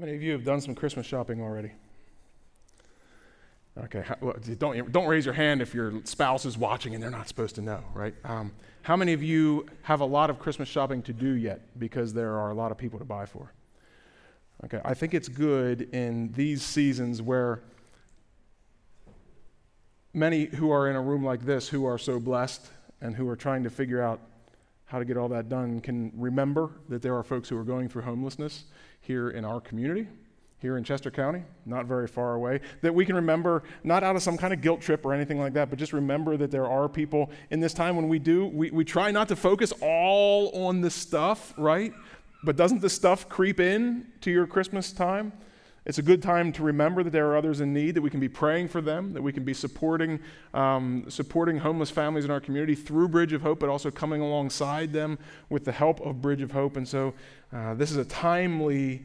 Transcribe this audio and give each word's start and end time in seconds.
How 0.00 0.06
many 0.06 0.16
of 0.16 0.22
you 0.22 0.32
have 0.32 0.44
done 0.44 0.62
some 0.62 0.74
Christmas 0.74 1.04
shopping 1.04 1.42
already? 1.42 1.72
Okay, 3.84 4.02
well, 4.22 4.34
don't, 4.56 4.90
don't 4.90 5.06
raise 5.06 5.26
your 5.26 5.34
hand 5.34 5.60
if 5.60 5.74
your 5.74 5.92
spouse 6.04 6.46
is 6.46 6.56
watching 6.56 6.94
and 6.94 7.02
they're 7.02 7.10
not 7.10 7.28
supposed 7.28 7.56
to 7.56 7.60
know, 7.60 7.84
right? 7.92 8.14
Um, 8.24 8.50
how 8.80 8.96
many 8.96 9.12
of 9.12 9.22
you 9.22 9.66
have 9.82 10.00
a 10.00 10.06
lot 10.06 10.30
of 10.30 10.38
Christmas 10.38 10.70
shopping 10.70 11.02
to 11.02 11.12
do 11.12 11.32
yet 11.32 11.78
because 11.78 12.14
there 12.14 12.38
are 12.38 12.50
a 12.50 12.54
lot 12.54 12.72
of 12.72 12.78
people 12.78 12.98
to 12.98 13.04
buy 13.04 13.26
for? 13.26 13.52
Okay, 14.64 14.80
I 14.86 14.94
think 14.94 15.12
it's 15.12 15.28
good 15.28 15.82
in 15.92 16.32
these 16.32 16.62
seasons 16.62 17.20
where 17.20 17.60
many 20.14 20.46
who 20.46 20.70
are 20.70 20.88
in 20.88 20.96
a 20.96 21.02
room 21.02 21.22
like 21.22 21.42
this 21.42 21.68
who 21.68 21.84
are 21.84 21.98
so 21.98 22.18
blessed 22.18 22.70
and 23.02 23.14
who 23.14 23.28
are 23.28 23.36
trying 23.36 23.64
to 23.64 23.70
figure 23.70 24.00
out 24.00 24.18
how 24.86 24.98
to 24.98 25.04
get 25.04 25.18
all 25.18 25.28
that 25.28 25.50
done 25.50 25.78
can 25.78 26.10
remember 26.16 26.70
that 26.88 27.02
there 27.02 27.14
are 27.14 27.22
folks 27.22 27.50
who 27.50 27.56
are 27.58 27.64
going 27.64 27.86
through 27.86 28.02
homelessness 28.02 28.64
here 29.00 29.30
in 29.30 29.44
our 29.44 29.60
community, 29.60 30.06
here 30.58 30.76
in 30.76 30.84
Chester 30.84 31.10
County, 31.10 31.42
not 31.64 31.86
very 31.86 32.06
far 32.06 32.34
away, 32.34 32.60
that 32.82 32.94
we 32.94 33.06
can 33.06 33.16
remember, 33.16 33.62
not 33.82 34.02
out 34.02 34.14
of 34.14 34.22
some 34.22 34.36
kind 34.36 34.52
of 34.52 34.60
guilt 34.60 34.80
trip 34.80 35.04
or 35.06 35.14
anything 35.14 35.38
like 35.38 35.54
that, 35.54 35.70
but 35.70 35.78
just 35.78 35.92
remember 35.92 36.36
that 36.36 36.50
there 36.50 36.66
are 36.66 36.88
people 36.88 37.30
in 37.50 37.60
this 37.60 37.72
time 37.72 37.96
when 37.96 38.08
we 38.08 38.18
do, 38.18 38.46
we, 38.46 38.70
we 38.70 38.84
try 38.84 39.10
not 39.10 39.28
to 39.28 39.36
focus 39.36 39.72
all 39.80 40.50
on 40.66 40.80
the 40.80 40.90
stuff, 40.90 41.54
right? 41.56 41.92
But 42.44 42.56
doesn't 42.56 42.80
the 42.80 42.90
stuff 42.90 43.28
creep 43.28 43.58
in 43.58 44.06
to 44.20 44.30
your 44.30 44.46
Christmas 44.46 44.92
time? 44.92 45.32
It's 45.86 45.98
a 45.98 46.02
good 46.02 46.22
time 46.22 46.52
to 46.52 46.62
remember 46.62 47.02
that 47.02 47.10
there 47.10 47.26
are 47.28 47.36
others 47.36 47.60
in 47.60 47.72
need, 47.72 47.94
that 47.94 48.02
we 48.02 48.10
can 48.10 48.20
be 48.20 48.28
praying 48.28 48.68
for 48.68 48.82
them, 48.82 49.14
that 49.14 49.22
we 49.22 49.32
can 49.32 49.44
be 49.44 49.54
supporting, 49.54 50.20
um, 50.52 51.06
supporting 51.08 51.58
homeless 51.58 51.90
families 51.90 52.26
in 52.26 52.30
our 52.30 52.40
community 52.40 52.74
through 52.74 53.08
Bridge 53.08 53.32
of 53.32 53.40
Hope, 53.40 53.60
but 53.60 53.70
also 53.70 53.90
coming 53.90 54.20
alongside 54.20 54.92
them 54.92 55.18
with 55.48 55.64
the 55.64 55.72
help 55.72 56.00
of 56.00 56.20
Bridge 56.20 56.42
of 56.42 56.52
Hope. 56.52 56.76
And 56.76 56.86
so 56.86 57.14
uh, 57.52 57.74
this 57.74 57.90
is 57.90 57.96
a 57.96 58.04
timely, 58.04 59.04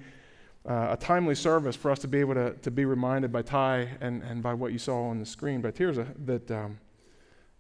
uh, 0.67 0.89
a 0.91 0.98
timely 0.98 1.35
service 1.35 1.77
for 1.77 1.91
us 1.91 1.99
to 1.99 2.09
be 2.09 2.20
able 2.20 2.34
to, 2.34 2.53
to 2.53 2.71
be 2.71 2.84
reminded 2.84 3.31
by 3.31 3.41
Ty 3.41 3.98
and, 4.01 4.21
and 4.23 4.43
by 4.43 4.53
what 4.53 4.73
you 4.73 4.79
saw 4.79 5.09
on 5.09 5.20
the 5.20 5.26
screen 5.26 5.62
by 5.62 5.71
Tirza 5.71 6.07
that 6.26 6.51
um, 6.51 6.77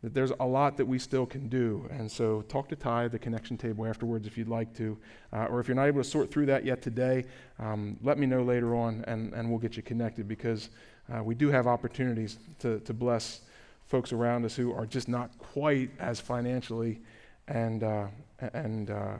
that 0.01 0.13
there's 0.13 0.31
a 0.39 0.45
lot 0.45 0.77
that 0.77 0.85
we 0.85 0.99
still 0.99 1.25
can 1.25 1.47
do. 1.47 1.87
And 1.89 2.11
so 2.11 2.41
talk 2.43 2.69
to 2.69 2.75
Ty, 2.75 3.05
at 3.05 3.11
the 3.11 3.19
connection 3.19 3.57
table, 3.57 3.85
afterwards 3.85 4.27
if 4.27 4.37
you'd 4.37 4.47
like 4.47 4.75
to. 4.77 4.97
Uh, 5.33 5.45
or 5.45 5.59
if 5.59 5.67
you're 5.67 5.75
not 5.75 5.87
able 5.87 6.01
to 6.01 6.07
sort 6.07 6.31
through 6.31 6.45
that 6.47 6.65
yet 6.65 6.81
today, 6.81 7.25
um, 7.59 7.97
let 8.03 8.17
me 8.17 8.25
know 8.25 8.43
later 8.43 8.75
on 8.75 9.03
and, 9.07 9.33
and 9.33 9.49
we'll 9.49 9.59
get 9.59 9.75
you 9.75 9.83
connected 9.83 10.27
because 10.27 10.69
uh, 11.11 11.23
we 11.23 11.33
do 11.33 11.49
have 11.49 11.65
opportunities 11.65 12.37
to, 12.59 12.79
to 12.81 12.93
bless 12.93 13.41
folks 13.87 14.11
around 14.11 14.45
us 14.45 14.55
who 14.55 14.73
are 14.73 14.85
just 14.85 15.07
not 15.07 15.35
quite 15.37 15.89
as 15.99 16.19
financially 16.19 16.99
and, 17.47 17.83
uh, 17.83 18.07
and, 18.53 18.89
uh, 18.89 19.17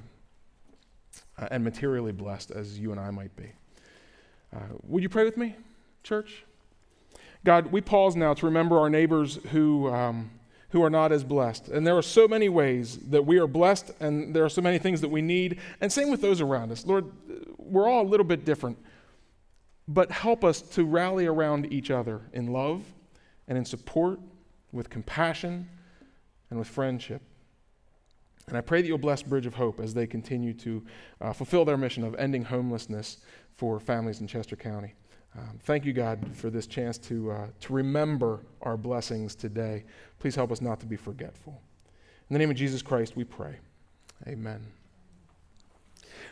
and 1.49 1.63
materially 1.63 2.11
blessed 2.11 2.51
as 2.51 2.77
you 2.77 2.91
and 2.91 2.99
I 2.99 3.11
might 3.11 3.35
be. 3.35 3.51
Uh, 4.55 4.59
would 4.83 5.03
you 5.03 5.09
pray 5.09 5.23
with 5.23 5.37
me, 5.37 5.55
church? 6.03 6.43
God, 7.43 7.71
we 7.71 7.81
pause 7.81 8.15
now 8.15 8.33
to 8.33 8.45
remember 8.45 8.77
our 8.79 8.89
neighbors 8.89 9.39
who. 9.51 9.91
Um, 9.91 10.31
who 10.75 10.83
are 10.83 10.89
not 10.89 11.13
as 11.13 11.23
blessed. 11.23 11.69
And 11.69 11.87
there 11.87 11.95
are 11.95 12.01
so 12.01 12.27
many 12.27 12.49
ways 12.49 12.97
that 12.97 13.25
we 13.25 13.37
are 13.37 13.47
blessed, 13.47 13.91
and 14.01 14.35
there 14.35 14.43
are 14.43 14.49
so 14.49 14.61
many 14.61 14.77
things 14.77 14.99
that 14.99 15.07
we 15.07 15.21
need. 15.21 15.61
And 15.79 15.89
same 15.89 16.11
with 16.11 16.19
those 16.19 16.41
around 16.41 16.69
us. 16.69 16.85
Lord, 16.85 17.05
we're 17.57 17.87
all 17.87 18.01
a 18.01 18.09
little 18.09 18.25
bit 18.25 18.43
different. 18.43 18.77
But 19.87 20.11
help 20.11 20.43
us 20.43 20.61
to 20.61 20.83
rally 20.83 21.27
around 21.27 21.71
each 21.71 21.91
other 21.91 22.23
in 22.33 22.47
love 22.47 22.83
and 23.47 23.57
in 23.57 23.63
support, 23.63 24.19
with 24.73 24.89
compassion 24.89 25.69
and 26.49 26.59
with 26.59 26.67
friendship. 26.67 27.21
And 28.49 28.57
I 28.57 28.61
pray 28.61 28.81
that 28.81 28.87
you'll 28.89 28.97
bless 28.97 29.23
Bridge 29.23 29.45
of 29.45 29.53
Hope 29.53 29.79
as 29.79 29.93
they 29.93 30.05
continue 30.05 30.53
to 30.55 30.83
uh, 31.21 31.31
fulfill 31.31 31.63
their 31.63 31.77
mission 31.77 32.03
of 32.03 32.15
ending 32.15 32.43
homelessness 32.43 33.19
for 33.55 33.79
families 33.79 34.19
in 34.19 34.27
Chester 34.27 34.57
County. 34.57 34.93
Um, 35.37 35.59
thank 35.63 35.85
you, 35.85 35.93
God, 35.93 36.19
for 36.33 36.49
this 36.49 36.65
chance 36.65 36.97
to, 36.99 37.31
uh, 37.31 37.47
to 37.61 37.73
remember 37.73 38.41
our 38.61 38.77
blessings 38.77 39.35
today. 39.35 39.83
Please 40.19 40.35
help 40.35 40.51
us 40.51 40.61
not 40.61 40.79
to 40.79 40.85
be 40.85 40.95
forgetful. 40.95 41.59
In 42.29 42.33
the 42.33 42.39
name 42.39 42.49
of 42.49 42.55
Jesus 42.55 42.81
Christ, 42.81 43.15
we 43.15 43.23
pray. 43.23 43.57
Amen. 44.27 44.65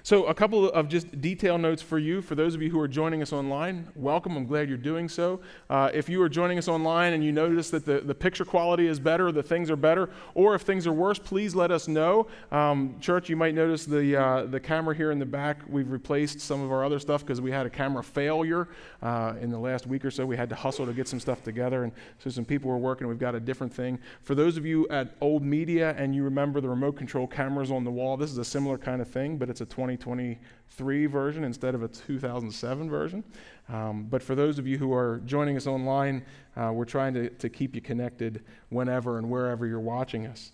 So, 0.06 0.26
a 0.26 0.34
couple 0.34 0.70
of 0.70 0.90
just 0.90 1.22
detail 1.22 1.58
notes 1.58 1.82
for 1.82 1.98
you. 1.98 2.22
For 2.22 2.36
those 2.36 2.56
of 2.56 2.62
you 2.62 2.70
who 2.70 2.78
are 2.78 2.90
joining 2.90 3.22
us 3.22 3.32
online, 3.32 3.88
welcome. 3.96 4.36
I'm 4.36 4.46
glad 4.46 4.68
you're 4.68 4.78
doing 4.78 5.08
so. 5.08 5.40
Uh, 5.70 5.92
if 5.94 6.10
you 6.10 6.22
are 6.22 6.28
joining 6.28 6.58
us 6.58 6.68
online 6.68 7.14
and 7.14 7.24
you 7.24 7.32
notice 7.32 7.70
that 7.70 7.86
the, 7.86 8.02
the 8.02 8.14
picture 8.14 8.44
quality 8.44 8.88
is 8.88 9.00
better, 9.00 9.32
the 9.32 9.42
things 9.42 9.72
are 9.72 9.78
better, 9.78 10.10
or 10.34 10.56
if 10.56 10.64
things 10.64 10.86
are 10.88 10.92
worse, 10.92 11.20
please 11.20 11.56
let 11.56 11.72
us 11.72 11.88
know. 11.88 12.28
Um, 12.52 12.98
church, 13.00 13.30
you 13.30 13.38
might 13.38 13.56
notice 13.56 13.86
the, 13.86 14.18
uh, 14.18 14.46
the 14.48 14.60
camera 14.60 14.94
here 14.94 15.12
in 15.12 15.20
the 15.20 15.26
back. 15.26 15.60
We've 15.70 15.90
replaced 15.90 16.42
some 16.42 16.62
of 16.62 16.70
our 16.70 16.84
other 16.84 17.00
stuff 17.00 17.22
because 17.22 17.40
we 17.40 17.52
had 17.52 17.66
a 17.66 17.70
camera 17.70 18.04
failure 18.04 18.68
uh, 19.02 19.36
in 19.40 19.52
the 19.52 19.60
last 19.60 19.88
week 19.88 20.04
or 20.04 20.12
so. 20.12 20.26
We 20.26 20.36
had 20.36 20.50
to 20.50 20.56
hustle 20.56 20.86
to 20.86 20.92
get 20.92 21.08
some 21.08 21.22
stuff 21.22 21.44
together, 21.44 21.86
and 21.86 21.94
so 22.20 22.30
some 22.30 22.44
people 22.44 22.70
were 22.70 22.78
working. 22.78 23.08
We've 23.08 23.18
got 23.18 23.36
a 23.36 23.40
different 23.40 23.74
thing. 23.74 24.00
For 24.24 24.36
those 24.36 24.58
of 24.58 24.66
you 24.66 24.86
at 24.90 25.16
Old 25.22 25.44
Media 25.44 25.96
and 25.98 26.14
you 26.14 26.26
remember 26.26 26.60
the 26.60 26.68
remote 26.68 26.98
control 26.98 27.26
cameras 27.26 27.72
on 27.72 27.86
the 27.86 27.92
wall, 27.92 28.18
this 28.18 28.32
is 28.32 28.38
a 28.38 28.44
similar 28.44 28.78
kind 28.78 29.02
of 29.02 29.08
thing, 29.08 29.38
but 29.38 29.50
it's 29.50 29.62
a 29.62 29.66
20 29.66 29.93
2023 29.98 31.06
version 31.06 31.44
instead 31.44 31.76
of 31.76 31.84
a 31.84 31.88
2007 31.88 32.90
version. 32.90 33.24
Um, 33.70 34.08
but 34.10 34.22
for 34.22 34.36
those 34.36 34.60
of 34.60 34.68
you 34.68 34.78
who 34.78 34.94
are 34.94 35.22
joining 35.26 35.56
us 35.58 35.68
online, 35.68 36.24
uh, 36.56 36.72
we're 36.74 36.86
trying 36.86 37.14
to, 37.14 37.30
to 37.30 37.50
keep 37.50 37.76
you 37.76 37.82
connected 37.82 38.44
whenever 38.70 39.18
and 39.18 39.30
wherever 39.30 39.66
you're 39.66 39.80
watching 39.80 40.28
us. 40.28 40.52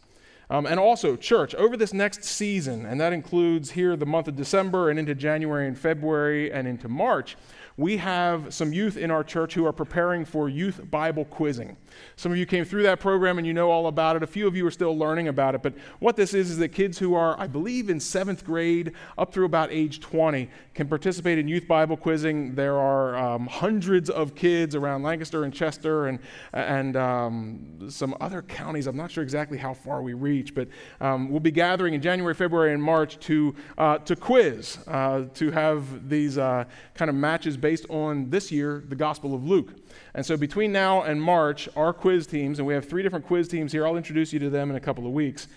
Um, 0.52 0.66
and 0.66 0.80
also, 0.80 1.16
church, 1.16 1.54
over 1.56 1.78
this 1.78 1.94
next 1.94 2.24
season, 2.24 2.86
and 2.86 3.00
that 3.00 3.14
includes 3.14 3.70
here 3.72 3.96
the 3.96 4.08
month 4.08 4.28
of 4.28 4.36
December 4.36 4.90
and 4.90 4.98
into 4.98 5.14
January 5.14 5.68
and 5.68 5.78
February 5.78 6.52
and 6.52 6.68
into 6.68 6.90
March, 6.90 7.38
we 7.80 7.96
have 7.96 8.54
some 8.54 8.74
youth 8.74 8.98
in 8.98 9.10
our 9.10 9.24
church 9.24 9.54
who 9.54 9.66
are 9.66 9.72
preparing 9.72 10.26
for 10.26 10.50
youth 10.50 10.82
Bible 10.92 11.24
quizzing. 11.24 11.78
Some 12.18 12.30
of 12.30 12.38
you 12.38 12.46
came 12.46 12.66
through 12.66 12.84
that 12.84 13.00
program 13.00 13.38
and 13.38 13.48
you 13.48 13.54
know 13.54 13.72
all 13.72 13.88
about 13.88 14.18
it. 14.18 14.24
A 14.24 14.28
few 14.28 14.48
of 14.48 14.56
you 14.56 14.68
are 14.68 14.72
still 14.72 14.98
learning 14.98 15.30
about 15.30 15.56
it. 15.56 15.64
But 15.64 15.76
what 16.00 16.18
this 16.18 16.34
is 16.34 16.52
is 16.52 16.58
that 16.58 16.70
kids 16.70 17.00
who 17.00 17.16
are, 17.16 17.40
I 17.40 17.48
believe, 17.48 17.90
in 17.90 18.02
seventh 18.02 18.44
grade 18.44 18.92
up 19.18 19.32
through 19.32 19.46
about 19.46 19.72
age 19.72 20.02
20 20.02 20.50
can 20.74 20.90
participate 20.90 21.40
in 21.40 21.48
youth 21.48 21.70
Bible 21.70 21.96
quizzing. 21.96 22.54
There 22.54 22.78
are 22.78 23.16
um, 23.16 23.48
hundreds 23.48 24.10
of 24.10 24.36
kids 24.36 24.76
around 24.76 25.04
Lancaster 25.04 25.46
and 25.46 25.54
Chester 25.54 26.08
and, 26.08 26.20
and 26.52 26.98
um, 26.98 27.90
some 27.90 28.14
other 28.20 28.42
counties. 28.42 28.88
I'm 28.88 28.98
not 28.98 29.10
sure 29.10 29.24
exactly 29.24 29.58
how 29.58 29.74
far 29.74 30.02
we 30.02 30.14
reach, 30.14 30.54
but 30.54 30.68
um, 31.00 31.30
we'll 31.30 31.40
be 31.40 31.52
gathering 31.52 31.94
in 31.94 32.02
January, 32.02 32.34
February, 32.34 32.74
and 32.74 32.84
March 32.84 33.18
to, 33.22 33.56
uh, 33.78 34.00
to 34.00 34.18
quiz, 34.18 34.80
uh, 34.88 35.24
to 35.36 35.52
have 35.52 36.10
these 36.10 36.38
uh, 36.38 36.66
kind 36.94 37.08
of 37.08 37.16
matches 37.16 37.56
based 37.56 37.69
based 37.70 37.86
on 37.92 38.28
this 38.32 38.52
year, 38.52 38.84
the 38.90 38.96
Gospel 38.96 39.36
of 39.36 39.46
Luke. 39.46 39.76
And 40.16 40.26
so 40.26 40.36
between 40.36 40.72
now 40.72 41.04
and 41.04 41.22
March, 41.22 41.70
our 41.76 41.94
quiz 41.94 42.26
teams, 42.26 42.58
and 42.58 42.68
we 42.68 42.74
have 42.74 42.90
three 42.90 43.04
different 43.04 43.28
quiz 43.28 43.48
teams 43.48 43.72
here, 43.72 43.86
I'll 43.86 43.96
introduce 43.96 44.34
you 44.34 44.40
to 44.40 44.50
them 44.50 44.72
in 44.72 44.76
a 44.76 44.80
couple 44.80 45.06
of 45.06 45.12
weeks. 45.12 45.48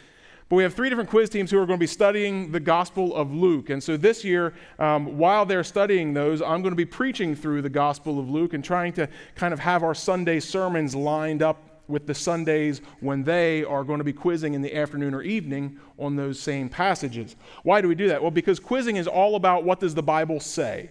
But 0.50 0.56
we 0.56 0.62
have 0.62 0.74
three 0.74 0.90
different 0.90 1.08
quiz 1.08 1.30
teams 1.30 1.50
who 1.50 1.56
are 1.56 1.64
going 1.64 1.78
to 1.78 1.82
be 1.82 1.86
studying 1.86 2.52
the 2.52 2.60
Gospel 2.60 3.16
of 3.16 3.32
Luke. 3.32 3.70
And 3.70 3.82
so 3.82 3.96
this 3.96 4.24
year, 4.24 4.52
um, 4.78 5.16
while 5.16 5.46
they're 5.46 5.64
studying 5.64 6.12
those, 6.12 6.42
I'm 6.42 6.60
going 6.60 6.72
to 6.72 6.76
be 6.76 6.84
preaching 6.84 7.34
through 7.34 7.62
the 7.62 7.70
Gospel 7.70 8.20
of 8.20 8.28
Luke 8.28 8.52
and 8.52 8.62
trying 8.62 8.92
to 8.92 9.08
kind 9.34 9.54
of 9.54 9.60
have 9.60 9.82
our 9.82 9.94
Sunday 9.94 10.38
sermons 10.38 10.94
lined 10.94 11.40
up 11.40 11.82
with 11.88 12.06
the 12.06 12.14
Sundays 12.14 12.82
when 13.00 13.24
they 13.24 13.64
are 13.64 13.84
going 13.84 14.00
to 14.00 14.04
be 14.04 14.12
quizzing 14.12 14.52
in 14.52 14.60
the 14.60 14.76
afternoon 14.76 15.14
or 15.14 15.22
evening 15.22 15.78
on 15.98 16.16
those 16.16 16.38
same 16.38 16.68
passages. 16.68 17.36
Why 17.62 17.80
do 17.80 17.88
we 17.88 17.94
do 17.94 18.08
that? 18.08 18.20
Well, 18.20 18.30
because 18.30 18.60
quizzing 18.60 18.96
is 18.96 19.06
all 19.06 19.36
about 19.36 19.64
what 19.64 19.80
does 19.80 19.94
the 19.94 20.02
Bible 20.02 20.40
say? 20.40 20.90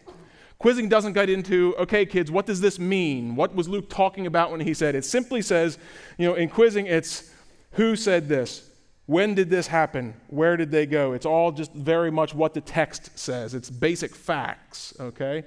Quizzing 0.62 0.90
doesn't 0.90 1.14
get 1.14 1.28
into, 1.28 1.76
okay, 1.80 2.06
kids, 2.06 2.30
what 2.30 2.46
does 2.46 2.62
this 2.62 2.78
mean? 2.78 3.36
What 3.36 3.56
was 3.56 3.68
Luke 3.68 3.90
talking 3.90 4.28
about 4.28 4.52
when 4.52 4.60
he 4.60 4.76
said 4.76 4.94
it? 4.94 5.04
simply 5.04 5.42
says, 5.42 5.80
you 6.20 6.28
know, 6.28 6.36
in 6.36 6.50
quizzing, 6.50 6.86
it's 6.86 7.32
who 7.72 7.96
said 7.96 8.30
this? 8.30 8.70
When 9.08 9.34
did 9.34 9.50
this 9.50 9.66
happen? 9.66 10.14
Where 10.28 10.58
did 10.58 10.70
they 10.70 10.86
go? 10.86 11.14
It's 11.14 11.26
all 11.26 11.52
just 11.52 11.74
very 11.74 12.12
much 12.12 12.36
what 12.36 12.54
the 12.54 12.62
text 12.62 13.18
says. 13.18 13.56
It's 13.56 13.72
basic 13.72 14.16
facts, 14.16 14.94
okay? 15.00 15.46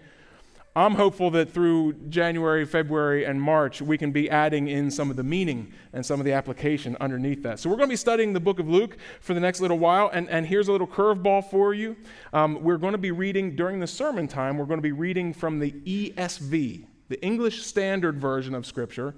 I'm 0.76 0.96
hopeful 0.96 1.30
that 1.30 1.52
through 1.52 1.92
January, 2.08 2.64
February, 2.64 3.24
and 3.24 3.40
March, 3.40 3.80
we 3.80 3.96
can 3.96 4.10
be 4.10 4.28
adding 4.28 4.66
in 4.66 4.90
some 4.90 5.08
of 5.08 5.14
the 5.14 5.22
meaning 5.22 5.72
and 5.92 6.04
some 6.04 6.18
of 6.18 6.26
the 6.26 6.32
application 6.32 6.96
underneath 6.98 7.44
that. 7.44 7.60
So, 7.60 7.70
we're 7.70 7.76
going 7.76 7.88
to 7.88 7.92
be 7.92 7.96
studying 7.96 8.32
the 8.32 8.40
book 8.40 8.58
of 8.58 8.68
Luke 8.68 8.96
for 9.20 9.34
the 9.34 9.40
next 9.40 9.60
little 9.60 9.78
while. 9.78 10.10
And, 10.12 10.28
and 10.28 10.44
here's 10.44 10.66
a 10.66 10.72
little 10.72 10.88
curveball 10.88 11.48
for 11.48 11.74
you. 11.74 11.96
Um, 12.32 12.60
we're 12.64 12.78
going 12.78 12.90
to 12.90 12.98
be 12.98 13.12
reading 13.12 13.54
during 13.54 13.78
the 13.78 13.86
sermon 13.86 14.26
time, 14.26 14.58
we're 14.58 14.64
going 14.64 14.78
to 14.78 14.82
be 14.82 14.90
reading 14.90 15.32
from 15.32 15.60
the 15.60 15.70
ESV, 15.70 16.86
the 17.08 17.22
English 17.22 17.62
Standard 17.62 18.18
Version 18.20 18.52
of 18.52 18.66
Scripture, 18.66 19.14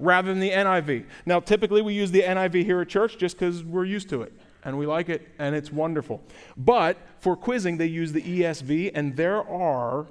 rather 0.00 0.28
than 0.28 0.40
the 0.40 0.50
NIV. 0.50 1.06
Now, 1.24 1.38
typically 1.38 1.82
we 1.82 1.94
use 1.94 2.10
the 2.10 2.22
NIV 2.22 2.64
here 2.64 2.80
at 2.80 2.88
church 2.88 3.16
just 3.16 3.38
because 3.38 3.62
we're 3.62 3.84
used 3.84 4.08
to 4.08 4.22
it 4.22 4.32
and 4.64 4.76
we 4.76 4.86
like 4.86 5.08
it 5.08 5.28
and 5.38 5.54
it's 5.54 5.70
wonderful. 5.70 6.20
But 6.56 6.98
for 7.20 7.36
quizzing, 7.36 7.76
they 7.76 7.86
use 7.86 8.12
the 8.12 8.22
ESV, 8.22 8.90
and 8.94 9.16
there 9.16 9.48
are 9.48 10.08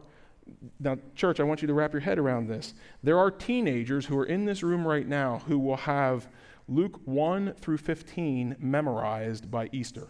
now, 0.80 0.98
church, 1.16 1.40
I 1.40 1.44
want 1.44 1.62
you 1.62 1.68
to 1.68 1.74
wrap 1.74 1.94
your 1.94 2.02
head 2.02 2.20
around 2.20 2.48
this. 2.48 2.74
There 3.02 3.18
are 3.18 3.32
teenagers 3.32 4.06
who 4.06 4.18
are 4.18 4.26
in 4.26 4.46
this 4.46 4.62
room 4.62 4.88
right 4.88 5.08
now 5.08 5.42
who 5.48 5.58
will 5.58 5.78
have 5.78 6.28
Luke 6.68 7.00
1 7.06 7.54
through 7.60 7.78
15 7.78 8.56
memorized 8.60 9.50
by 9.50 9.70
Easter. 9.72 10.08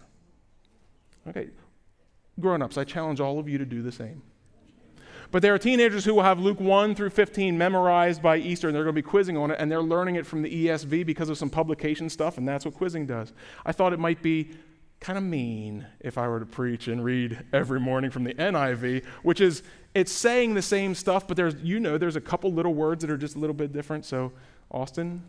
Okay, 1.27 1.49
grown 2.39 2.61
ups, 2.61 2.77
I 2.77 2.83
challenge 2.83 3.19
all 3.19 3.39
of 3.39 3.49
you 3.49 3.57
to 3.57 3.65
do 3.65 3.81
the 3.81 3.91
same. 3.91 4.21
But 5.31 5.41
there 5.41 5.53
are 5.53 5.57
teenagers 5.57 6.05
who 6.05 6.13
will 6.15 6.23
have 6.23 6.39
Luke 6.39 6.59
1 6.59 6.95
through 6.95 7.09
15 7.09 7.57
memorized 7.57 8.21
by 8.21 8.37
Easter, 8.37 8.67
and 8.67 8.75
they're 8.75 8.83
going 8.83 8.95
to 8.95 9.01
be 9.01 9.07
quizzing 9.07 9.37
on 9.37 9.51
it, 9.51 9.57
and 9.59 9.71
they're 9.71 9.81
learning 9.81 10.15
it 10.15 10.25
from 10.25 10.41
the 10.41 10.67
ESV 10.67 11.05
because 11.05 11.29
of 11.29 11.37
some 11.37 11.49
publication 11.49 12.09
stuff, 12.09 12.37
and 12.37 12.47
that's 12.47 12.65
what 12.65 12.73
quizzing 12.73 13.05
does. 13.05 13.33
I 13.65 13.71
thought 13.71 13.91
it 13.91 13.99
might 13.99 14.21
be 14.21 14.51
kind 14.99 15.17
of 15.17 15.23
mean 15.23 15.85
if 15.99 16.17
I 16.17 16.27
were 16.27 16.39
to 16.39 16.45
preach 16.45 16.87
and 16.87 17.03
read 17.03 17.43
every 17.51 17.79
morning 17.79 18.11
from 18.11 18.23
the 18.23 18.33
NIV, 18.35 19.05
which 19.23 19.41
is 19.41 19.63
it's 19.95 20.11
saying 20.11 20.53
the 20.53 20.61
same 20.61 20.93
stuff, 20.93 21.27
but 21.27 21.37
there's 21.37 21.55
you 21.63 21.79
know 21.79 21.97
there's 21.97 22.17
a 22.17 22.21
couple 22.21 22.51
little 22.51 22.73
words 22.73 23.01
that 23.01 23.09
are 23.09 23.17
just 23.17 23.35
a 23.35 23.39
little 23.39 23.55
bit 23.55 23.71
different. 23.73 24.05
So, 24.05 24.33
Austin, 24.69 25.23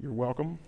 you're 0.00 0.12
welcome. 0.12 0.58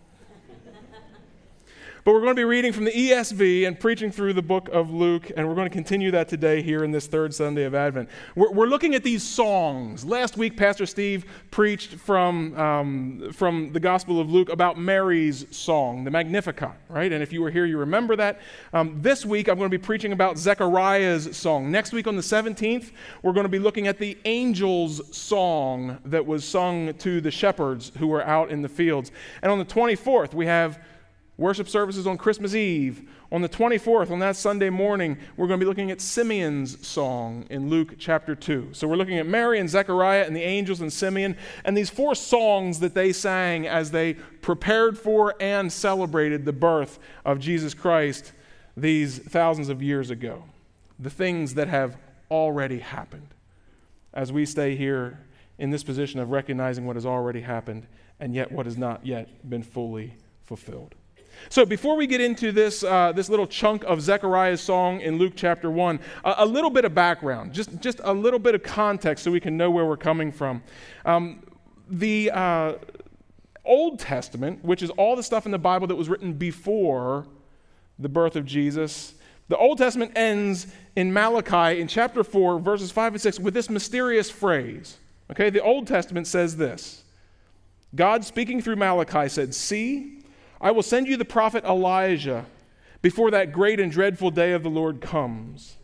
But 2.04 2.14
we're 2.14 2.20
going 2.20 2.34
to 2.34 2.40
be 2.40 2.44
reading 2.44 2.72
from 2.72 2.84
the 2.84 2.90
ESV 2.90 3.64
and 3.64 3.78
preaching 3.78 4.10
through 4.10 4.32
the 4.32 4.42
book 4.42 4.68
of 4.70 4.90
Luke, 4.90 5.30
and 5.36 5.46
we're 5.46 5.54
going 5.54 5.68
to 5.68 5.72
continue 5.72 6.10
that 6.10 6.26
today 6.26 6.60
here 6.60 6.82
in 6.82 6.90
this 6.90 7.06
third 7.06 7.32
Sunday 7.32 7.62
of 7.62 7.76
Advent. 7.76 8.08
We're, 8.34 8.50
we're 8.50 8.66
looking 8.66 8.96
at 8.96 9.04
these 9.04 9.22
songs. 9.22 10.04
Last 10.04 10.36
week, 10.36 10.56
Pastor 10.56 10.84
Steve 10.84 11.24
preached 11.52 11.90
from, 11.90 12.58
um, 12.58 13.32
from 13.32 13.72
the 13.72 13.78
Gospel 13.78 14.20
of 14.20 14.28
Luke 14.32 14.48
about 14.48 14.76
Mary's 14.76 15.46
song, 15.56 16.02
the 16.02 16.10
Magnificat, 16.10 16.72
right? 16.88 17.12
And 17.12 17.22
if 17.22 17.32
you 17.32 17.40
were 17.40 17.52
here, 17.52 17.66
you 17.66 17.78
remember 17.78 18.16
that. 18.16 18.40
Um, 18.72 19.00
this 19.00 19.24
week, 19.24 19.46
I'm 19.46 19.56
going 19.56 19.70
to 19.70 19.78
be 19.78 19.80
preaching 19.80 20.10
about 20.10 20.38
Zechariah's 20.38 21.36
song. 21.36 21.70
Next 21.70 21.92
week, 21.92 22.08
on 22.08 22.16
the 22.16 22.22
17th, 22.22 22.90
we're 23.22 23.32
going 23.32 23.44
to 23.44 23.48
be 23.48 23.60
looking 23.60 23.86
at 23.86 23.98
the 23.98 24.18
angel's 24.24 25.16
song 25.16 25.98
that 26.06 26.26
was 26.26 26.44
sung 26.44 26.94
to 26.94 27.20
the 27.20 27.30
shepherds 27.30 27.92
who 27.98 28.08
were 28.08 28.26
out 28.26 28.50
in 28.50 28.60
the 28.60 28.68
fields. 28.68 29.12
And 29.40 29.52
on 29.52 29.60
the 29.60 29.64
24th, 29.64 30.34
we 30.34 30.46
have 30.46 30.80
Worship 31.38 31.66
services 31.66 32.06
on 32.06 32.18
Christmas 32.18 32.54
Eve. 32.54 33.08
On 33.30 33.40
the 33.40 33.48
24th, 33.48 34.10
on 34.10 34.18
that 34.18 34.36
Sunday 34.36 34.68
morning, 34.68 35.16
we're 35.36 35.46
going 35.46 35.58
to 35.58 35.64
be 35.64 35.68
looking 35.68 35.90
at 35.90 36.00
Simeon's 36.00 36.86
song 36.86 37.46
in 37.48 37.70
Luke 37.70 37.94
chapter 37.98 38.34
2. 38.34 38.70
So 38.72 38.86
we're 38.86 38.96
looking 38.96 39.18
at 39.18 39.26
Mary 39.26 39.58
and 39.58 39.68
Zechariah 39.68 40.24
and 40.26 40.36
the 40.36 40.42
angels 40.42 40.82
and 40.82 40.92
Simeon 40.92 41.36
and 41.64 41.74
these 41.74 41.88
four 41.88 42.14
songs 42.14 42.80
that 42.80 42.94
they 42.94 43.14
sang 43.14 43.66
as 43.66 43.90
they 43.90 44.14
prepared 44.42 44.98
for 44.98 45.34
and 45.40 45.72
celebrated 45.72 46.44
the 46.44 46.52
birth 46.52 46.98
of 47.24 47.38
Jesus 47.38 47.72
Christ 47.72 48.32
these 48.76 49.18
thousands 49.18 49.70
of 49.70 49.82
years 49.82 50.10
ago. 50.10 50.44
The 50.98 51.10
things 51.10 51.54
that 51.54 51.68
have 51.68 51.96
already 52.30 52.80
happened. 52.80 53.28
As 54.12 54.30
we 54.30 54.44
stay 54.44 54.76
here 54.76 55.18
in 55.58 55.70
this 55.70 55.82
position 55.82 56.20
of 56.20 56.30
recognizing 56.30 56.84
what 56.86 56.96
has 56.96 57.06
already 57.06 57.40
happened 57.40 57.86
and 58.20 58.34
yet 58.34 58.52
what 58.52 58.66
has 58.66 58.76
not 58.76 59.06
yet 59.06 59.48
been 59.48 59.62
fully 59.62 60.14
fulfilled. 60.44 60.94
So, 61.48 61.64
before 61.66 61.96
we 61.96 62.06
get 62.06 62.20
into 62.20 62.52
this, 62.52 62.82
uh, 62.82 63.12
this 63.12 63.28
little 63.28 63.46
chunk 63.46 63.84
of 63.84 64.00
Zechariah's 64.00 64.60
song 64.60 65.00
in 65.00 65.18
Luke 65.18 65.32
chapter 65.36 65.70
1, 65.70 66.00
a, 66.24 66.34
a, 66.38 66.46
little 66.46 66.70
bit 66.70 66.84
of 66.84 66.94
background, 66.94 67.52
just, 67.52 67.80
just 67.80 68.00
a 68.04 68.12
little 68.12 68.38
bit 68.38 68.54
of 68.54 68.62
context 68.62 69.24
so 69.24 69.30
we 69.30 69.40
can 69.40 69.56
know 69.56 69.70
where 69.70 69.84
we're 69.84 69.96
coming 69.96 70.32
from. 70.32 70.62
Um, 71.04 71.42
the 71.88 72.30
uh, 72.30 72.74
Old 73.64 73.98
Testament, 73.98 74.64
which 74.64 74.82
is 74.82 74.90
all 74.90 75.16
the 75.16 75.22
stuff 75.22 75.46
in 75.46 75.52
the 75.52 75.58
Bible 75.58 75.86
that 75.86 75.96
was 75.96 76.08
written 76.08 76.32
before 76.32 77.26
the 77.98 78.08
birth 78.08 78.36
of 78.36 78.44
Jesus, 78.44 79.14
the 79.48 79.56
Old 79.56 79.78
Testament 79.78 80.12
ends 80.16 80.66
in 80.96 81.12
Malachi 81.12 81.80
in 81.80 81.88
chapter 81.88 82.24
4, 82.24 82.58
verses 82.58 82.90
5 82.90 83.14
and 83.14 83.20
6, 83.20 83.40
with 83.40 83.54
this 83.54 83.68
mysterious 83.68 84.30
phrase. 84.30 84.98
Okay, 85.30 85.50
the 85.50 85.62
Old 85.62 85.86
Testament 85.86 86.26
says 86.26 86.56
this 86.56 87.04
God 87.94 88.24
speaking 88.24 88.62
through 88.62 88.76
Malachi 88.76 89.28
said, 89.28 89.54
See, 89.54 90.21
I 90.62 90.70
will 90.70 90.84
send 90.84 91.08
you 91.08 91.16
the 91.16 91.24
prophet 91.24 91.64
Elijah 91.64 92.46
before 93.02 93.32
that 93.32 93.52
great 93.52 93.80
and 93.80 93.90
dreadful 93.90 94.30
day 94.30 94.52
of 94.52 94.62
the 94.62 94.70
Lord 94.70 95.00
comes. 95.00 95.76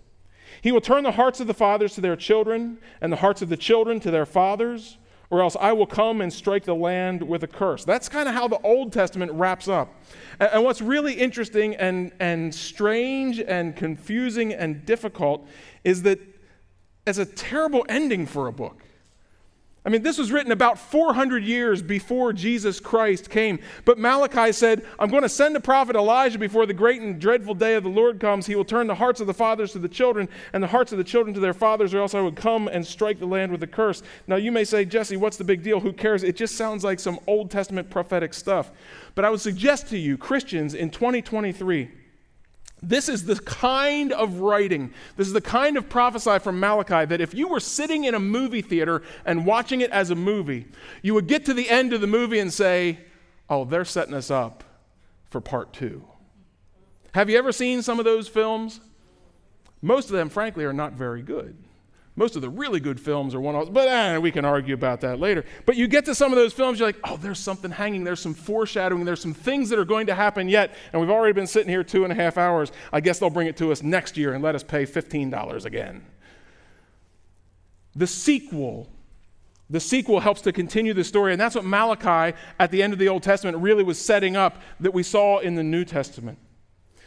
He 0.62 0.70
will 0.70 0.80
turn 0.80 1.02
the 1.02 1.12
hearts 1.12 1.40
of 1.40 1.48
the 1.48 1.54
fathers 1.54 1.94
to 1.94 2.00
their 2.00 2.16
children, 2.16 2.78
and 3.00 3.12
the 3.12 3.16
hearts 3.16 3.42
of 3.42 3.48
the 3.48 3.56
children 3.56 3.98
to 4.00 4.10
their 4.10 4.26
fathers, 4.26 4.96
or 5.30 5.42
else 5.42 5.56
I 5.60 5.72
will 5.72 5.86
come 5.86 6.20
and 6.20 6.32
strike 6.32 6.64
the 6.64 6.74
land 6.74 7.22
with 7.22 7.42
a 7.42 7.46
curse. 7.46 7.84
That's 7.84 8.08
kind 8.08 8.28
of 8.28 8.34
how 8.34 8.48
the 8.48 8.58
Old 8.60 8.92
Testament 8.92 9.32
wraps 9.32 9.68
up. 9.68 9.92
And, 10.40 10.64
what's 10.64 10.80
really 10.80 11.14
interesting 11.14 11.74
and, 11.76 12.12
and 12.18 12.54
strange 12.54 13.40
and 13.40 13.76
confusing 13.76 14.54
and 14.54 14.86
difficult 14.86 15.46
is 15.84 16.02
that 16.02 16.20
it's 17.06 17.18
a 17.18 17.26
terrible 17.26 17.84
ending 17.88 18.26
for 18.26 18.46
a 18.46 18.52
book. 18.52 18.82
I 19.88 19.90
mean, 19.90 20.02
this 20.02 20.18
was 20.18 20.30
written 20.30 20.52
about 20.52 20.78
400 20.78 21.42
years 21.42 21.80
before 21.80 22.34
Jesus 22.34 22.78
Christ 22.78 23.30
came. 23.30 23.58
But 23.86 23.98
Malachi 23.98 24.52
said, 24.52 24.84
I'm 24.98 25.08
going 25.08 25.22
to 25.22 25.30
send 25.30 25.56
the 25.56 25.60
prophet 25.60 25.96
Elijah 25.96 26.38
before 26.38 26.66
the 26.66 26.74
great 26.74 27.00
and 27.00 27.18
dreadful 27.18 27.54
day 27.54 27.74
of 27.74 27.84
the 27.84 27.88
Lord 27.88 28.20
comes. 28.20 28.44
He 28.44 28.54
will 28.54 28.66
turn 28.66 28.86
the 28.86 28.94
hearts 28.94 29.22
of 29.22 29.26
the 29.26 29.32
fathers 29.32 29.72
to 29.72 29.78
the 29.78 29.88
children 29.88 30.28
and 30.52 30.62
the 30.62 30.66
hearts 30.66 30.92
of 30.92 30.98
the 30.98 31.04
children 31.04 31.32
to 31.32 31.40
their 31.40 31.54
fathers, 31.54 31.94
or 31.94 32.00
else 32.00 32.14
I 32.14 32.20
would 32.20 32.36
come 32.36 32.68
and 32.68 32.86
strike 32.86 33.18
the 33.18 33.24
land 33.24 33.50
with 33.50 33.62
a 33.62 33.66
curse. 33.66 34.02
Now, 34.26 34.36
you 34.36 34.52
may 34.52 34.64
say, 34.64 34.84
Jesse, 34.84 35.16
what's 35.16 35.38
the 35.38 35.44
big 35.44 35.62
deal? 35.62 35.80
Who 35.80 35.94
cares? 35.94 36.22
It 36.22 36.36
just 36.36 36.56
sounds 36.56 36.84
like 36.84 37.00
some 37.00 37.18
Old 37.26 37.50
Testament 37.50 37.88
prophetic 37.88 38.34
stuff. 38.34 38.70
But 39.14 39.24
I 39.24 39.30
would 39.30 39.40
suggest 39.40 39.88
to 39.88 39.96
you, 39.96 40.18
Christians 40.18 40.74
in 40.74 40.90
2023, 40.90 41.90
this 42.82 43.08
is 43.08 43.24
the 43.24 43.36
kind 43.36 44.12
of 44.12 44.40
writing, 44.40 44.92
this 45.16 45.26
is 45.26 45.32
the 45.32 45.40
kind 45.40 45.76
of 45.76 45.88
prophesy 45.88 46.38
from 46.38 46.60
Malachi 46.60 47.04
that 47.06 47.20
if 47.20 47.34
you 47.34 47.48
were 47.48 47.60
sitting 47.60 48.04
in 48.04 48.14
a 48.14 48.20
movie 48.20 48.62
theater 48.62 49.02
and 49.24 49.44
watching 49.44 49.80
it 49.80 49.90
as 49.90 50.10
a 50.10 50.14
movie, 50.14 50.66
you 51.02 51.14
would 51.14 51.26
get 51.26 51.44
to 51.46 51.54
the 51.54 51.68
end 51.68 51.92
of 51.92 52.00
the 52.00 52.06
movie 52.06 52.38
and 52.38 52.52
say, 52.52 52.98
Oh, 53.50 53.64
they're 53.64 53.84
setting 53.84 54.14
us 54.14 54.30
up 54.30 54.62
for 55.30 55.40
part 55.40 55.72
two. 55.72 56.04
Have 57.14 57.30
you 57.30 57.38
ever 57.38 57.50
seen 57.50 57.82
some 57.82 57.98
of 57.98 58.04
those 58.04 58.28
films? 58.28 58.80
Most 59.80 60.10
of 60.10 60.16
them, 60.16 60.28
frankly, 60.28 60.64
are 60.64 60.72
not 60.72 60.92
very 60.92 61.22
good. 61.22 61.56
Most 62.18 62.34
of 62.34 62.42
the 62.42 62.50
really 62.50 62.80
good 62.80 62.98
films 62.98 63.32
are 63.32 63.40
one-offs, 63.40 63.70
but 63.70 63.86
eh, 63.86 64.18
we 64.18 64.32
can 64.32 64.44
argue 64.44 64.74
about 64.74 65.02
that 65.02 65.20
later. 65.20 65.44
But 65.66 65.76
you 65.76 65.86
get 65.86 66.04
to 66.06 66.16
some 66.16 66.32
of 66.32 66.36
those 66.36 66.52
films, 66.52 66.80
you're 66.80 66.88
like, 66.88 66.98
oh, 67.04 67.16
there's 67.16 67.38
something 67.38 67.70
hanging, 67.70 68.02
there's 68.02 68.18
some 68.18 68.34
foreshadowing, 68.34 69.04
there's 69.04 69.22
some 69.22 69.34
things 69.34 69.68
that 69.68 69.78
are 69.78 69.84
going 69.84 70.08
to 70.08 70.16
happen 70.16 70.48
yet, 70.48 70.74
and 70.92 71.00
we've 71.00 71.12
already 71.12 71.32
been 71.32 71.46
sitting 71.46 71.68
here 71.68 71.84
two 71.84 72.02
and 72.02 72.12
a 72.12 72.16
half 72.16 72.36
hours. 72.36 72.72
I 72.92 72.98
guess 72.98 73.20
they'll 73.20 73.30
bring 73.30 73.46
it 73.46 73.56
to 73.58 73.70
us 73.70 73.84
next 73.84 74.16
year 74.16 74.34
and 74.34 74.42
let 74.42 74.56
us 74.56 74.64
pay 74.64 74.84
$15 74.84 75.64
again. 75.64 76.04
The 77.94 78.08
sequel 78.08 78.88
the 79.70 79.80
sequel 79.80 80.20
helps 80.20 80.40
to 80.42 80.52
continue 80.52 80.94
the 80.94 81.04
story, 81.04 81.32
and 81.32 81.40
that's 81.40 81.54
what 81.54 81.64
Malachi 81.64 82.34
at 82.58 82.70
the 82.70 82.82
end 82.82 82.94
of 82.94 82.98
the 82.98 83.08
Old 83.08 83.22
Testament 83.22 83.58
really 83.58 83.84
was 83.84 84.00
setting 84.00 84.34
up 84.34 84.62
that 84.80 84.94
we 84.94 85.02
saw 85.02 85.40
in 85.40 85.56
the 85.56 85.62
New 85.62 85.84
Testament. 85.84 86.38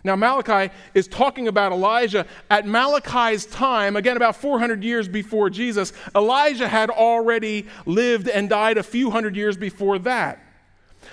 Now, 0.04 0.16
Malachi 0.16 0.74
is 0.94 1.08
talking 1.08 1.48
about 1.48 1.72
Elijah. 1.72 2.26
At 2.50 2.66
Malachi's 2.66 3.46
time, 3.46 3.96
again, 3.96 4.18
about 4.18 4.36
400 4.36 4.84
years 4.84 5.08
before 5.08 5.50
Jesus, 5.50 5.94
Elijah 6.16 6.68
had 6.68 6.90
already 6.90 7.68
lived 7.86 8.28
and 8.28 8.50
died 8.50 8.78
a 8.78 8.84
few 8.84 9.12
hundred 9.12 9.36
years 9.36 9.58
before 9.58 10.00
that. 10.00 10.40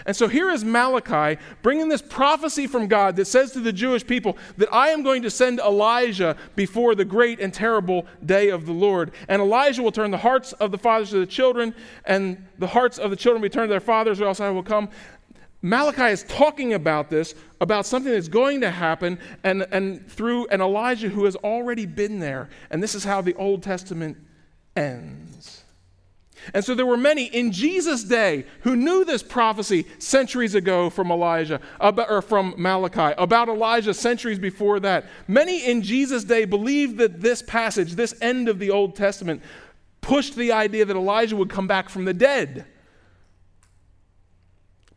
And 0.07 0.17
so 0.17 0.29
here 0.29 0.51
is 0.51 0.65
Malachi 0.65 1.41
bringing 1.62 1.89
this 1.89 2.03
prophecy 2.03 2.67
from 2.67 2.89
God 2.89 3.17
that 3.17 3.25
says 3.27 3.53
to 3.53 3.61
the 3.61 3.73
Jewish 3.73 4.07
people 4.07 4.37
that 4.57 4.73
I 4.73 4.89
am 4.89 5.03
going 5.03 5.23
to 5.23 5.31
send 5.31 5.61
Elijah 5.61 6.37
before 6.57 6.95
the 6.95 7.05
great 7.05 7.41
and 7.41 7.53
terrible 7.53 8.07
day 8.25 8.51
of 8.51 8.67
the 8.67 8.73
Lord. 8.73 9.12
And 9.29 9.41
Elijah 9.41 9.83
will 9.83 9.93
turn 9.93 10.11
the 10.11 10.19
hearts 10.19 10.53
of 10.55 10.71
the 10.71 10.79
fathers 10.79 11.11
to 11.11 11.21
the 11.21 11.27
children, 11.27 11.75
and 12.05 12.47
the 12.59 12.67
hearts 12.67 12.99
of 12.99 13.11
the 13.11 13.17
children 13.17 13.43
return 13.43 13.65
to 13.65 13.71
their 13.71 13.81
fathers, 13.81 14.21
or 14.21 14.27
else 14.27 14.41
I 14.41 14.51
will 14.51 14.62
come. 14.62 14.89
Malachi 15.61 16.12
is 16.12 16.23
talking 16.25 16.75
about 16.75 17.11
this, 17.11 17.35
about 17.61 17.85
something 17.85 18.12
that's 18.12 18.29
going 18.29 18.61
to 18.61 18.71
happen, 18.71 19.19
and, 19.43 19.67
and 19.73 20.09
through 20.09 20.47
an 20.49 20.61
Elijah 20.61 21.09
who 21.09 21.25
has 21.25 21.35
already 21.37 21.85
been 21.85 22.21
there. 22.21 22.49
And 22.71 22.83
this 22.83 22.95
is 22.95 23.03
how 23.03 23.21
the 23.21 23.35
Old 23.35 23.62
Testament 23.62 24.17
ends. 24.77 25.65
And 26.55 26.65
so 26.65 26.75
there 26.75 26.87
were 26.87 26.97
many 26.97 27.25
in 27.25 27.53
Jesus' 27.53 28.05
day 28.05 28.47
who 28.61 28.77
knew 28.77 29.05
this 29.05 29.23
prophecy 29.23 29.87
centuries 29.99 30.55
ago 30.55 30.88
from 30.88 31.11
Elijah, 31.11 31.61
about, 31.81 32.09
or 32.11 32.23
from 32.23 32.55
Malachi, 32.57 33.15
about 33.19 33.49
Elijah 33.49 33.93
centuries 33.93 34.38
before 34.38 34.81
that. 34.81 35.07
Many 35.27 35.67
in 35.67 35.83
Jesus' 35.83 36.25
day 36.25 36.45
believed 36.45 36.99
that 36.99 37.21
this 37.21 37.43
passage, 37.43 37.95
this 37.95 38.15
end 38.23 38.49
of 38.49 38.61
the 38.61 38.71
Old 38.71 38.95
Testament, 38.95 39.43
pushed 40.00 40.37
the 40.37 40.53
idea 40.53 40.85
that 40.85 40.97
Elijah 40.97 41.37
would 41.37 41.50
come 41.50 41.67
back 41.67 41.88
from 41.88 42.05
the 42.05 42.15
dead. 42.15 42.65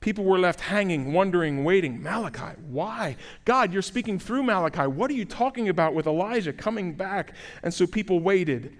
People 0.01 0.25
were 0.25 0.39
left 0.39 0.61
hanging, 0.61 1.13
wondering, 1.13 1.63
waiting. 1.63 2.01
Malachi, 2.01 2.59
why? 2.67 3.15
God, 3.45 3.71
you're 3.71 3.83
speaking 3.83 4.17
through 4.17 4.41
Malachi. 4.41 4.87
What 4.87 5.11
are 5.11 5.13
you 5.13 5.25
talking 5.25 5.69
about 5.69 5.93
with 5.93 6.07
Elijah 6.07 6.51
coming 6.51 6.93
back? 6.93 7.33
And 7.61 7.71
so 7.71 7.85
people 7.85 8.19
waited, 8.19 8.75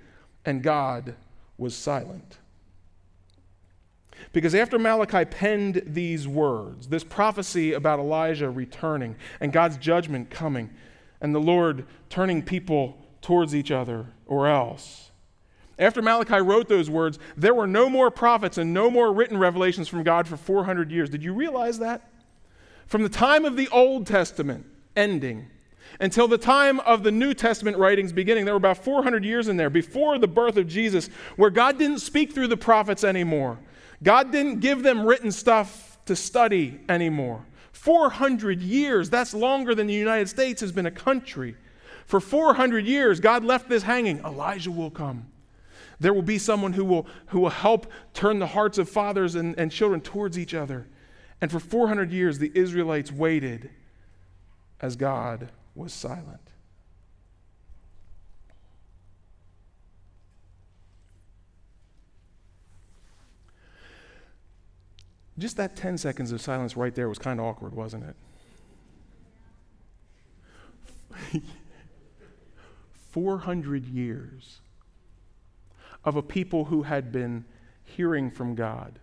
and 0.45 0.63
God 0.63 1.15
was 1.59 1.75
silent. 1.75 2.39
Because 4.33 4.55
after 4.55 4.79
Malachi 4.79 5.25
penned 5.25 5.83
these 5.85 6.27
words, 6.27 6.87
this 6.87 7.03
prophecy 7.03 7.73
about 7.73 7.99
Elijah 7.99 8.49
returning 8.49 9.15
and 9.39 9.53
God's 9.53 9.77
judgment 9.77 10.31
coming, 10.31 10.71
and 11.21 11.35
the 11.35 11.39
Lord 11.39 11.85
turning 12.09 12.41
people 12.41 12.97
towards 13.21 13.53
each 13.53 13.69
other 13.69 14.07
or 14.25 14.47
else, 14.47 15.10
after 15.81 16.01
Malachi 16.01 16.41
wrote 16.41 16.69
those 16.69 16.89
words, 16.89 17.19
there 17.35 17.53
were 17.53 17.67
no 17.67 17.89
more 17.89 18.11
prophets 18.11 18.57
and 18.57 18.73
no 18.73 18.89
more 18.89 19.11
written 19.11 19.37
revelations 19.37 19.87
from 19.87 20.03
God 20.03 20.27
for 20.27 20.37
400 20.37 20.91
years. 20.91 21.09
Did 21.09 21.23
you 21.23 21.33
realize 21.33 21.79
that? 21.79 22.09
From 22.85 23.03
the 23.03 23.09
time 23.09 23.45
of 23.45 23.57
the 23.57 23.67
Old 23.69 24.05
Testament 24.05 24.65
ending 24.95 25.47
Until 25.99 26.27
the 26.27 26.37
time 26.37 26.79
of 26.81 27.03
the 27.03 27.11
New 27.11 27.33
Testament 27.33 27.77
writings 27.77 28.13
beginning, 28.13 28.45
there 28.45 28.53
were 28.53 28.57
about 28.57 28.77
400 28.77 29.25
years 29.25 29.47
in 29.47 29.57
there 29.57 29.69
before 29.69 30.17
the 30.17 30.27
birth 30.27 30.57
of 30.57 30.67
Jesus 30.67 31.09
where 31.35 31.49
God 31.49 31.77
didn't 31.77 31.99
speak 31.99 32.33
through 32.33 32.47
the 32.47 32.57
prophets 32.57 33.03
anymore. 33.03 33.59
God 34.01 34.31
didn't 34.31 34.59
give 34.59 34.83
them 34.83 35.05
written 35.05 35.31
stuff 35.31 35.99
to 36.05 36.15
study 36.15 36.79
anymore. 36.89 37.45
400 37.73 38.61
years, 38.61 39.09
that's 39.09 39.33
longer 39.33 39.75
than 39.75 39.87
the 39.87 39.93
United 39.93 40.29
States 40.29 40.61
has 40.61 40.71
been 40.71 40.85
a 40.85 40.91
country. 40.91 41.55
For 42.05 42.19
400 42.19 42.85
years, 42.85 43.19
God 43.19 43.43
left 43.43 43.69
this 43.69 43.83
hanging. 43.83 44.19
Elijah 44.19 44.71
will 44.71 44.91
come. 44.91 45.30
There 46.01 46.13
will 46.15 46.23
be 46.23 46.39
someone 46.39 46.73
who 46.73 46.83
will, 46.83 47.05
who 47.27 47.39
will 47.39 47.51
help 47.51 47.85
turn 48.15 48.39
the 48.39 48.47
hearts 48.47 48.79
of 48.79 48.89
fathers 48.89 49.35
and, 49.35 49.55
and 49.59 49.71
children 49.71 50.01
towards 50.01 50.37
each 50.37 50.55
other. 50.55 50.87
And 51.39 51.51
for 51.51 51.59
400 51.59 52.11
years, 52.11 52.39
the 52.39 52.51
Israelites 52.55 53.11
waited 53.11 53.69
as 54.79 54.95
God 54.95 55.49
was 55.75 55.93
silent. 55.93 56.41
Just 65.37 65.55
that 65.57 65.75
10 65.75 65.99
seconds 65.99 66.31
of 66.31 66.41
silence 66.41 66.75
right 66.75 66.95
there 66.95 67.09
was 67.09 67.19
kind 67.19 67.39
of 67.39 67.45
awkward, 67.45 67.75
wasn't 67.75 68.05
it? 71.31 71.43
400 73.11 73.85
years 73.85 74.61
of 76.03 76.15
a 76.15 76.21
people 76.21 76.65
who 76.65 76.83
had 76.83 77.11
been 77.11 77.45
hearing 77.83 78.31
from 78.31 78.55
God 78.55 78.99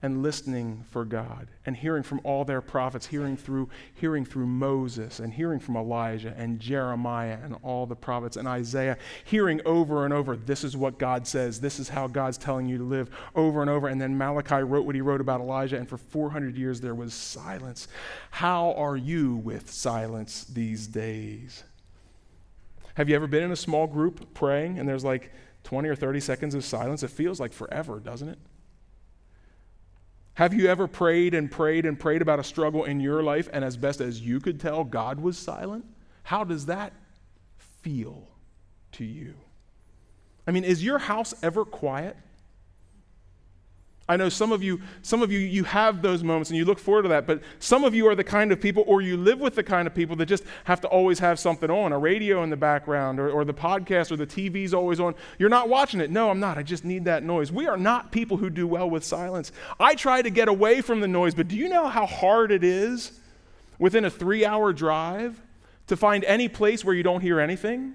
and 0.00 0.22
listening 0.22 0.84
for 0.90 1.04
God 1.04 1.48
and 1.66 1.76
hearing 1.76 2.04
from 2.04 2.20
all 2.22 2.44
their 2.44 2.60
prophets, 2.60 3.06
hearing 3.06 3.36
through, 3.36 3.68
hearing 3.94 4.24
through 4.24 4.46
Moses 4.46 5.18
and 5.18 5.32
hearing 5.32 5.58
from 5.58 5.76
Elijah 5.76 6.32
and 6.36 6.60
Jeremiah 6.60 7.38
and 7.42 7.56
all 7.64 7.84
the 7.84 7.96
prophets 7.96 8.36
and 8.36 8.46
Isaiah, 8.46 8.96
hearing 9.24 9.60
over 9.66 10.04
and 10.04 10.14
over, 10.14 10.36
this 10.36 10.62
is 10.62 10.76
what 10.76 10.98
God 10.98 11.26
says, 11.26 11.60
this 11.60 11.80
is 11.80 11.88
how 11.88 12.06
God's 12.06 12.38
telling 12.38 12.68
you 12.68 12.78
to 12.78 12.84
live 12.84 13.10
over 13.34 13.60
and 13.60 13.68
over. 13.68 13.88
And 13.88 14.00
then 14.00 14.16
Malachi 14.16 14.62
wrote 14.62 14.86
what 14.86 14.94
he 14.94 15.00
wrote 15.00 15.20
about 15.20 15.40
Elijah, 15.40 15.76
and 15.76 15.88
for 15.88 15.98
400 15.98 16.56
years 16.56 16.80
there 16.80 16.94
was 16.94 17.12
silence. 17.12 17.88
How 18.30 18.74
are 18.74 18.96
you 18.96 19.34
with 19.36 19.68
silence 19.68 20.44
these 20.44 20.86
days? 20.86 21.64
Have 22.94 23.08
you 23.08 23.16
ever 23.16 23.26
been 23.26 23.42
in 23.42 23.52
a 23.52 23.56
small 23.56 23.88
group 23.88 24.32
praying 24.34 24.78
and 24.78 24.88
there's 24.88 25.04
like 25.04 25.32
20 25.68 25.86
or 25.90 25.94
30 25.94 26.20
seconds 26.20 26.54
of 26.54 26.64
silence? 26.64 27.02
It 27.02 27.10
feels 27.10 27.38
like 27.38 27.52
forever, 27.52 28.00
doesn't 28.00 28.30
it? 28.30 28.38
Have 30.32 30.54
you 30.54 30.66
ever 30.66 30.88
prayed 30.88 31.34
and 31.34 31.50
prayed 31.50 31.84
and 31.84 32.00
prayed 32.00 32.22
about 32.22 32.38
a 32.38 32.42
struggle 32.42 32.84
in 32.84 33.00
your 33.00 33.22
life, 33.22 33.50
and 33.52 33.62
as 33.62 33.76
best 33.76 34.00
as 34.00 34.18
you 34.18 34.40
could 34.40 34.58
tell, 34.58 34.82
God 34.82 35.20
was 35.20 35.36
silent? 35.36 35.84
How 36.22 36.42
does 36.42 36.64
that 36.66 36.94
feel 37.58 38.26
to 38.92 39.04
you? 39.04 39.34
I 40.46 40.52
mean, 40.52 40.64
is 40.64 40.82
your 40.82 40.96
house 40.96 41.34
ever 41.42 41.66
quiet? 41.66 42.16
I 44.10 44.16
know 44.16 44.30
some 44.30 44.52
of 44.52 44.62
you, 44.62 44.80
some 45.02 45.20
of 45.20 45.30
you, 45.30 45.38
you 45.38 45.64
have 45.64 46.00
those 46.00 46.24
moments 46.24 46.48
and 46.48 46.56
you 46.56 46.64
look 46.64 46.78
forward 46.78 47.02
to 47.02 47.08
that, 47.08 47.26
but 47.26 47.42
some 47.58 47.84
of 47.84 47.94
you 47.94 48.06
are 48.08 48.14
the 48.14 48.24
kind 48.24 48.50
of 48.50 48.58
people, 48.58 48.82
or 48.86 49.02
you 49.02 49.18
live 49.18 49.38
with 49.38 49.54
the 49.54 49.62
kind 49.62 49.86
of 49.86 49.94
people 49.94 50.16
that 50.16 50.26
just 50.26 50.44
have 50.64 50.80
to 50.80 50.88
always 50.88 51.18
have 51.18 51.38
something 51.38 51.70
on, 51.70 51.92
a 51.92 51.98
radio 51.98 52.42
in 52.42 52.48
the 52.48 52.56
background, 52.56 53.20
or, 53.20 53.30
or 53.30 53.44
the 53.44 53.52
podcast, 53.52 54.10
or 54.10 54.16
the 54.16 54.26
TV's 54.26 54.72
always 54.72 54.98
on. 54.98 55.14
You're 55.38 55.50
not 55.50 55.68
watching 55.68 56.00
it. 56.00 56.10
No, 56.10 56.30
I'm 56.30 56.40
not. 56.40 56.56
I 56.56 56.62
just 56.62 56.86
need 56.86 57.04
that 57.04 57.22
noise. 57.22 57.52
We 57.52 57.66
are 57.66 57.76
not 57.76 58.10
people 58.10 58.38
who 58.38 58.48
do 58.48 58.66
well 58.66 58.88
with 58.88 59.04
silence. 59.04 59.52
I 59.78 59.94
try 59.94 60.22
to 60.22 60.30
get 60.30 60.48
away 60.48 60.80
from 60.80 61.00
the 61.00 61.08
noise, 61.08 61.34
but 61.34 61.48
do 61.48 61.56
you 61.56 61.68
know 61.68 61.88
how 61.88 62.06
hard 62.06 62.50
it 62.50 62.64
is 62.64 63.20
within 63.78 64.06
a 64.06 64.10
three 64.10 64.46
hour 64.46 64.72
drive 64.72 65.38
to 65.86 65.96
find 65.98 66.24
any 66.24 66.48
place 66.48 66.82
where 66.82 66.94
you 66.94 67.02
don't 67.02 67.20
hear 67.20 67.40
anything? 67.40 67.94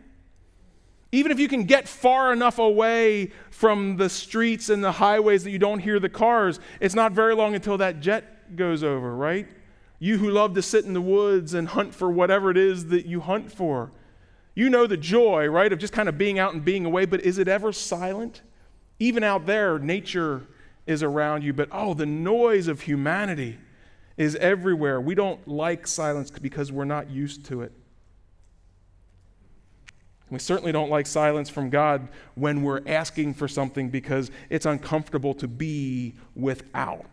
Even 1.13 1.31
if 1.31 1.39
you 1.39 1.47
can 1.47 1.65
get 1.65 1.87
far 1.87 2.33
enough 2.33 2.57
away 2.57 3.31
from 3.51 3.97
the 3.97 4.09
streets 4.09 4.69
and 4.69 4.83
the 4.83 4.93
highways 4.93 5.43
that 5.43 5.51
you 5.51 5.59
don't 5.59 5.77
hear 5.77 5.99
the 5.99 6.09
cars, 6.09 6.59
it's 6.79 6.95
not 6.95 7.11
very 7.11 7.35
long 7.35 7.53
until 7.53 7.77
that 7.77 7.99
jet 7.99 8.55
goes 8.55 8.83
over, 8.83 9.15
right? 9.15 9.47
You 9.99 10.17
who 10.17 10.31
love 10.31 10.55
to 10.55 10.63
sit 10.63 10.85
in 10.85 10.93
the 10.93 11.01
woods 11.01 11.53
and 11.53 11.67
hunt 11.67 11.93
for 11.93 12.09
whatever 12.09 12.49
it 12.49 12.57
is 12.57 12.87
that 12.87 13.05
you 13.05 13.19
hunt 13.19 13.51
for. 13.51 13.91
You 14.55 14.71
know 14.71 14.87
the 14.87 14.97
joy, 14.97 15.45
right, 15.45 15.71
of 15.71 15.77
just 15.77 15.93
kind 15.93 16.09
of 16.09 16.17
being 16.17 16.39
out 16.39 16.55
and 16.55 16.65
being 16.65 16.83
away, 16.83 17.05
but 17.05 17.21
is 17.21 17.37
it 17.37 17.47
ever 17.47 17.71
silent? 17.71 18.41
Even 18.97 19.23
out 19.23 19.45
there, 19.45 19.77
nature 19.77 20.47
is 20.87 21.03
around 21.03 21.43
you, 21.43 21.53
but 21.53 21.69
oh, 21.71 21.93
the 21.93 22.07
noise 22.07 22.67
of 22.67 22.81
humanity 22.81 23.59
is 24.17 24.35
everywhere. 24.37 24.99
We 24.99 25.13
don't 25.13 25.47
like 25.47 25.85
silence 25.85 26.31
because 26.31 26.71
we're 26.71 26.85
not 26.85 27.11
used 27.11 27.45
to 27.45 27.61
it. 27.61 27.71
We 30.33 30.39
certainly 30.39 30.71
don't 30.71 30.89
like 30.89 31.05
silence 31.05 31.49
from 31.49 31.69
God 31.69 32.07
when 32.35 32.63
we're 32.63 32.81
asking 32.87 33.35
for 33.35 33.47
something 33.47 33.89
because 33.89 34.31
it's 34.49 34.65
uncomfortable 34.65 35.33
to 35.35 35.47
be 35.47 36.15
without. 36.35 37.05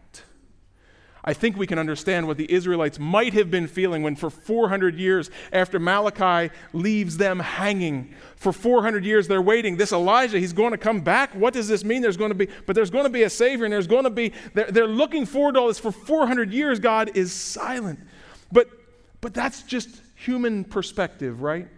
I 1.22 1.34
think 1.34 1.58
we 1.58 1.66
can 1.66 1.78
understand 1.78 2.26
what 2.26 2.38
the 2.38 2.50
Israelites 2.50 2.98
might 2.98 3.34
have 3.34 3.50
been 3.50 3.66
feeling 3.66 4.02
when, 4.02 4.16
for 4.16 4.30
400 4.30 4.98
years 4.98 5.30
after 5.52 5.78
Malachi 5.78 6.50
leaves 6.72 7.18
them 7.18 7.40
hanging, 7.40 8.14
for 8.36 8.54
400 8.54 9.04
years 9.04 9.28
they're 9.28 9.42
waiting. 9.42 9.76
This 9.76 9.92
Elijah, 9.92 10.38
he's 10.38 10.54
going 10.54 10.70
to 10.70 10.78
come 10.78 11.02
back. 11.02 11.34
What 11.34 11.52
does 11.52 11.68
this 11.68 11.84
mean? 11.84 12.00
There's 12.00 12.16
going 12.16 12.30
to 12.30 12.34
be, 12.34 12.48
but 12.64 12.74
there's 12.74 12.90
going 12.90 13.04
to 13.04 13.10
be 13.10 13.24
a 13.24 13.30
Savior, 13.30 13.66
and 13.66 13.72
there's 13.72 13.86
going 13.86 14.04
to 14.04 14.10
be, 14.10 14.32
they're, 14.54 14.70
they're 14.70 14.86
looking 14.86 15.26
forward 15.26 15.54
to 15.54 15.60
all 15.60 15.68
this. 15.68 15.78
For 15.78 15.92
400 15.92 16.54
years, 16.54 16.80
God 16.80 17.10
is 17.14 17.34
silent. 17.34 18.00
But, 18.50 18.70
but 19.20 19.34
that's 19.34 19.62
just 19.62 20.00
human 20.14 20.64
perspective, 20.64 21.42
right? 21.42 21.68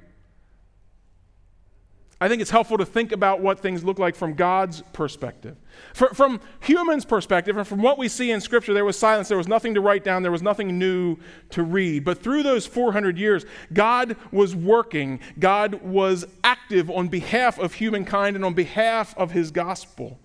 I 2.23 2.29
think 2.29 2.41
it's 2.41 2.53
helpful 2.53 2.79
to 2.79 2.87
think 2.87 3.11
about 3.11 3.41
what 3.41 3.59
things 3.59 3.83
look 3.83 3.99
like 3.99 4.15
from 4.15 4.35
God's 4.35 4.81
perspective. 4.93 5.57
For, 5.93 6.15
from 6.15 6.41
humans' 6.61 7.05
perspective, 7.05 7.57
and 7.57 7.67
from 7.67 7.83
what 7.83 7.99
we 7.99 8.07
see 8.07 8.31
in 8.31 8.41
Scripture, 8.41 8.73
there 8.73 8.85
was 8.85 8.97
silence. 8.97 9.27
There 9.27 9.37
was 9.37 9.49
nothing 9.49 9.75
to 9.75 9.81
write 9.81 10.05
down. 10.05 10.23
There 10.23 10.31
was 10.31 10.41
nothing 10.41 10.79
new 10.79 11.17
to 11.51 11.65
read. 11.65 12.05
But 12.05 12.23
through 12.23 12.45
those 12.45 12.65
400 12.65 13.19
years, 13.19 13.45
God 13.73 14.15
was 14.31 14.55
working. 14.55 15.19
God 15.41 15.83
was 15.83 16.25
active 16.45 16.89
on 16.93 17.09
behalf 17.09 17.59
of 17.59 17.75
humankind 17.75 18.37
and 18.37 18.45
on 18.45 18.55
behalf 18.55 19.19
of 19.19 19.33
his 19.33 19.51
gospel. 19.51 20.21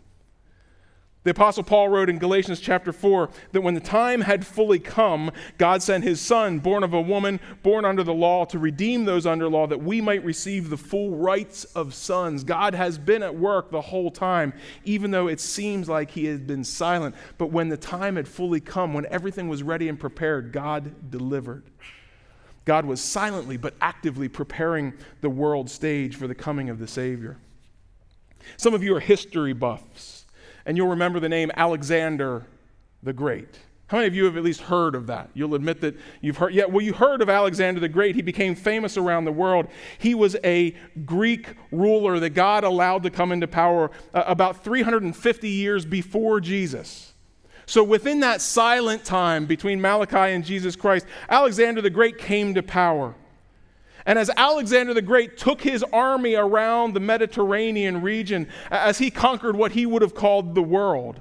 The 1.24 1.32
Apostle 1.32 1.64
Paul 1.64 1.90
wrote 1.90 2.10
in 2.10 2.20
Galatians 2.20 2.62
chapter 2.62 2.94
4 2.94 3.30
that 3.52 3.60
when 3.60 3.74
the 3.74 3.82
time 3.82 4.22
had 4.22 4.46
fully 4.46 4.80
come, 4.80 5.32
God 5.58 5.84
sent 5.84 6.06
his 6.06 6.22
Son, 6.22 6.60
born 6.60 6.84
of 6.84 6.94
a 6.94 7.02
woman, 7.02 7.42
born 7.64 7.84
under 7.84 8.02
the 8.02 8.14
law, 8.14 8.46
to 8.46 8.58
redeem 8.58 9.04
those 9.04 9.26
under 9.26 9.50
law, 9.50 9.68
that 9.68 9.82
we 9.82 10.00
might 10.00 10.24
receive 10.24 10.70
the 10.70 10.78
full 10.78 11.18
rights 11.18 11.66
of 11.66 11.94
sons. 11.94 12.46
God 12.46 12.74
has 12.76 12.98
been 12.98 13.24
at 13.24 13.36
work 13.36 13.72
the 13.72 13.82
whole 13.82 14.10
time, 14.10 14.54
even 14.86 15.12
though 15.12 15.28
it 15.28 15.42
seems 15.42 15.90
like 15.90 16.12
he 16.12 16.26
has 16.26 16.40
been 16.40 16.64
silent. 16.64 17.14
But 17.38 17.48
when 17.48 17.68
the 17.68 17.78
time 17.78 18.16
had 18.16 18.28
fully 18.28 18.62
come, 18.62 18.94
when 18.94 19.06
everything 19.08 19.50
was 19.50 19.64
ready 19.64 19.90
and 19.90 20.00
prepared, 20.00 20.54
God 20.54 21.12
delivered. 21.12 21.64
God 22.64 22.86
was 22.86 23.02
silently 23.02 23.58
but 23.58 23.74
actively 23.82 24.30
preparing 24.30 24.94
the 25.20 25.30
world 25.30 25.70
stage 25.70 26.16
for 26.16 26.28
the 26.28 26.36
coming 26.36 26.70
of 26.70 26.80
the 26.80 26.88
Savior. 26.88 27.38
Some 28.56 28.74
of 28.74 28.82
you 28.82 28.96
are 28.96 29.02
history 29.02 29.52
buffs 29.52 30.24
and 30.68 30.78
you'll 30.78 30.90
remember 30.90 31.20
the 31.20 31.30
name 31.30 31.50
Alexander 31.56 32.46
the 33.02 33.14
Great. 33.14 33.58
How 33.88 33.98
many 33.98 34.08
of 34.08 34.14
you 34.14 34.26
have 34.26 34.36
at 34.36 34.44
least 34.44 34.60
heard 34.60 34.96
of 34.96 35.08
that? 35.08 35.30
You'll 35.34 35.56
admit 35.56 35.80
that 35.80 35.96
you've 36.20 36.36
heard. 36.36 36.54
Yeah, 36.54 36.66
well, 36.66 36.82
you 36.82 36.92
heard 36.92 37.22
of 37.22 37.30
Alexander 37.30 37.80
the 37.80 37.88
Great. 37.88 38.16
He 38.16 38.22
became 38.22 38.54
famous 38.54 38.98
around 38.98 39.24
the 39.24 39.32
world. 39.32 39.68
He 39.98 40.14
was 40.14 40.36
a 40.44 40.76
Greek 41.06 41.56
ruler 41.72 42.20
that 42.20 42.32
God 42.32 42.66
allowed 42.66 43.04
to 43.04 43.10
come 43.10 43.32
into 43.32 43.48
power 43.48 43.90
uh, 44.14 44.26
about 44.28 44.62
350 44.62 45.50
years 45.50 45.86
before 45.86 46.42
Jesus. 46.42 47.14
So, 47.66 47.82
within 47.82 48.20
that 48.20 48.42
silent 48.42 49.06
time 49.06 49.46
between 49.46 49.80
Malachi 49.80 50.34
and 50.34 50.44
Jesus 50.44 50.76
Christ, 50.76 51.06
Alexander 51.30 51.82
the 51.82 51.90
Great 51.90 52.18
came 52.18 52.54
to 52.56 52.64
power. 52.64 53.16
And 54.08 54.18
as 54.18 54.32
Alexander 54.38 54.94
the 54.94 55.02
Great 55.02 55.38
took 55.38 55.62
his 55.62 55.84
army 55.92 56.34
around 56.34 56.94
the 56.94 57.00
Mediterranean 57.02 58.02
region, 58.02 58.48
as 58.72 58.98
he 58.98 59.12
conquered 59.12 59.56
what 59.56 59.74
he 59.74 59.86
would 59.86 60.02
have 60.02 60.16
called 60.16 60.56
the 60.56 60.64
world, 60.64 61.20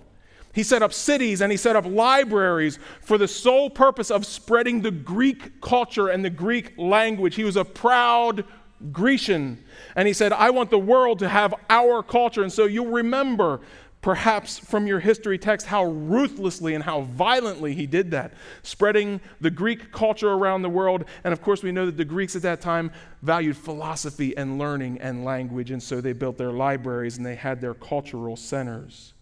he 0.55 0.63
set 0.63 0.83
up 0.83 0.93
cities 0.93 1.43
and 1.43 1.51
he 1.51 1.59
set 1.59 1.77
up 1.77 1.85
libraries 1.85 2.79
for 3.03 3.19
the 3.19 3.29
sole 3.29 3.69
purpose 3.69 4.11
of 4.11 4.25
spreading 4.25 4.81
the 4.81 4.93
Greek 4.93 5.61
culture 5.61 6.09
and 6.09 6.25
the 6.25 6.31
Greek 6.31 6.73
language. 6.79 7.35
He 7.35 7.45
was 7.45 7.57
a 7.57 7.65
proud 7.65 8.45
Grecian. 8.93 9.63
And 9.97 10.07
he 10.07 10.15
said, 10.15 10.33
I 10.33 10.51
want 10.51 10.71
the 10.71 10.79
world 10.79 11.19
to 11.19 11.29
have 11.29 11.55
our 11.69 12.03
culture. 12.03 12.43
And 12.43 12.53
so 12.53 12.67
you'll 12.67 12.87
remember 12.87 13.61
perhaps 14.07 14.57
from 14.57 14.87
your 14.87 15.01
history 15.01 15.37
text 15.37 15.67
how 15.67 15.85
ruthlessly 15.85 16.75
and 16.77 16.85
how 16.85 17.01
violently 17.01 17.75
he 17.75 17.89
did 17.89 18.13
that, 18.13 18.33
spreading 18.63 19.21
the 19.41 19.51
Greek 19.51 19.91
culture 19.91 20.31
around 20.31 20.63
the 20.63 20.69
world. 20.69 21.05
And 21.25 21.33
of 21.33 21.43
course, 21.43 21.65
we 21.65 21.73
know 21.73 21.87
that 21.87 21.97
the 21.97 22.05
Greeks 22.05 22.37
at 22.37 22.43
that 22.43 22.61
time 22.61 22.93
valued 23.23 23.57
philosophy 23.57 24.37
and 24.37 24.61
learning 24.61 25.01
and 25.01 25.25
language, 25.25 25.73
and 25.73 25.83
so 25.83 26.01
they 26.01 26.13
built 26.13 26.39
their 26.39 26.53
libraries 26.53 27.17
and 27.17 27.27
they 27.27 27.35
had 27.35 27.61
their 27.61 27.75
cultural 27.75 28.37
centers. 28.37 29.13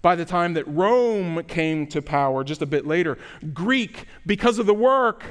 By 0.00 0.16
the 0.16 0.24
time 0.24 0.54
that 0.54 0.66
Rome 0.66 1.42
came 1.44 1.86
to 1.88 2.00
power, 2.00 2.44
just 2.44 2.62
a 2.62 2.66
bit 2.66 2.86
later, 2.86 3.18
Greek, 3.52 4.06
because 4.24 4.58
of 4.58 4.64
the 4.64 4.72
work 4.72 5.22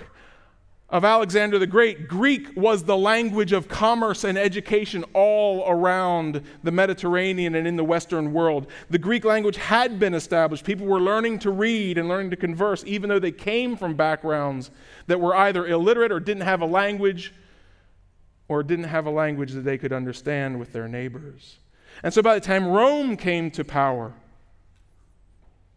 of 0.90 1.04
Alexander 1.04 1.58
the 1.58 1.66
Great, 1.66 2.08
Greek 2.08 2.56
was 2.56 2.84
the 2.84 2.98
language 2.98 3.52
of 3.52 3.68
commerce 3.68 4.24
and 4.24 4.38
education 4.38 5.04
all 5.14 5.64
around 5.68 6.42
the 6.62 6.72
Mediterranean 6.72 7.56
and 7.56 7.68
in 7.68 7.76
the 7.76 7.84
Western 7.84 8.32
world. 8.32 8.68
The 8.92 9.00
Greek 9.00 9.26
language 9.26 9.58
had 9.58 10.00
been 10.00 10.14
established. 10.14 10.64
People 10.66 10.86
were 10.86 11.00
learning 11.00 11.40
to 11.40 11.52
read 11.52 11.98
and 11.98 12.08
learning 12.08 12.30
to 12.30 12.36
converse, 12.36 12.84
even 12.86 13.10
though 13.10 13.20
they 13.20 13.32
came 13.32 13.76
from 13.76 13.96
backgrounds 13.96 14.70
that 15.08 15.20
were 15.20 15.36
either 15.36 15.66
illiterate 15.66 16.12
or 16.12 16.20
didn't 16.20 16.44
have 16.44 16.62
a 16.62 16.66
language 16.66 17.34
or 18.48 18.62
didn't 18.62 18.86
have 18.86 19.08
a 19.08 19.12
language 19.12 19.54
that 19.54 19.62
they 19.62 19.78
could 19.78 19.94
understand 19.94 20.60
with 20.60 20.74
their 20.74 20.88
neighbors. 20.88 21.58
And 22.04 22.14
so 22.14 22.22
by 22.22 22.36
the 22.36 22.42
time 22.42 22.68
Rome 22.68 23.18
came 23.18 23.50
to 23.52 23.64
power, 23.64 24.14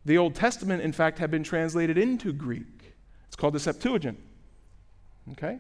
the 0.04 0.18
Old 0.18 0.34
Testament, 0.34 0.82
in 0.82 0.92
fact, 0.92 1.18
had 1.18 1.30
been 1.30 1.42
translated 1.42 1.96
into 1.96 2.32
Greek. 2.32 2.94
It's 3.26 3.36
called 3.36 3.54
the 3.54 3.60
Septuagint. 3.60 4.18
Okay? 5.32 5.58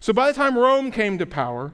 So 0.00 0.12
by 0.12 0.28
the 0.28 0.34
time 0.34 0.56
Rome 0.56 0.90
came 0.90 1.18
to 1.18 1.26
power, 1.26 1.72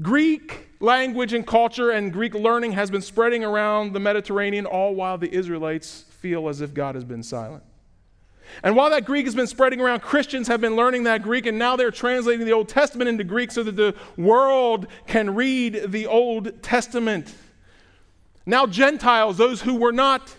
Greek 0.00 0.68
language 0.80 1.32
and 1.32 1.46
culture 1.46 1.90
and 1.90 2.12
Greek 2.12 2.34
learning 2.34 2.72
has 2.72 2.90
been 2.90 3.02
spreading 3.02 3.42
around 3.44 3.92
the 3.92 4.00
Mediterranean, 4.00 4.66
all 4.66 4.94
while 4.94 5.18
the 5.18 5.32
Israelites 5.32 6.04
feel 6.08 6.48
as 6.48 6.60
if 6.60 6.74
God 6.74 6.94
has 6.94 7.04
been 7.04 7.22
silent. 7.22 7.62
And 8.62 8.74
while 8.76 8.90
that 8.90 9.04
Greek 9.04 9.26
has 9.26 9.34
been 9.34 9.46
spreading 9.46 9.80
around, 9.80 10.00
Christians 10.00 10.48
have 10.48 10.60
been 10.60 10.74
learning 10.74 11.04
that 11.04 11.22
Greek, 11.22 11.46
and 11.46 11.58
now 11.58 11.76
they're 11.76 11.90
translating 11.90 12.46
the 12.46 12.52
Old 12.52 12.68
Testament 12.68 13.08
into 13.08 13.24
Greek 13.24 13.50
so 13.50 13.62
that 13.62 13.76
the 13.76 13.94
world 14.16 14.86
can 15.06 15.34
read 15.34 15.84
the 15.88 16.06
Old 16.06 16.62
Testament. 16.62 17.34
Now, 18.46 18.66
Gentiles, 18.66 19.36
those 19.36 19.60
who 19.60 19.74
were 19.74 19.92
not 19.92 20.34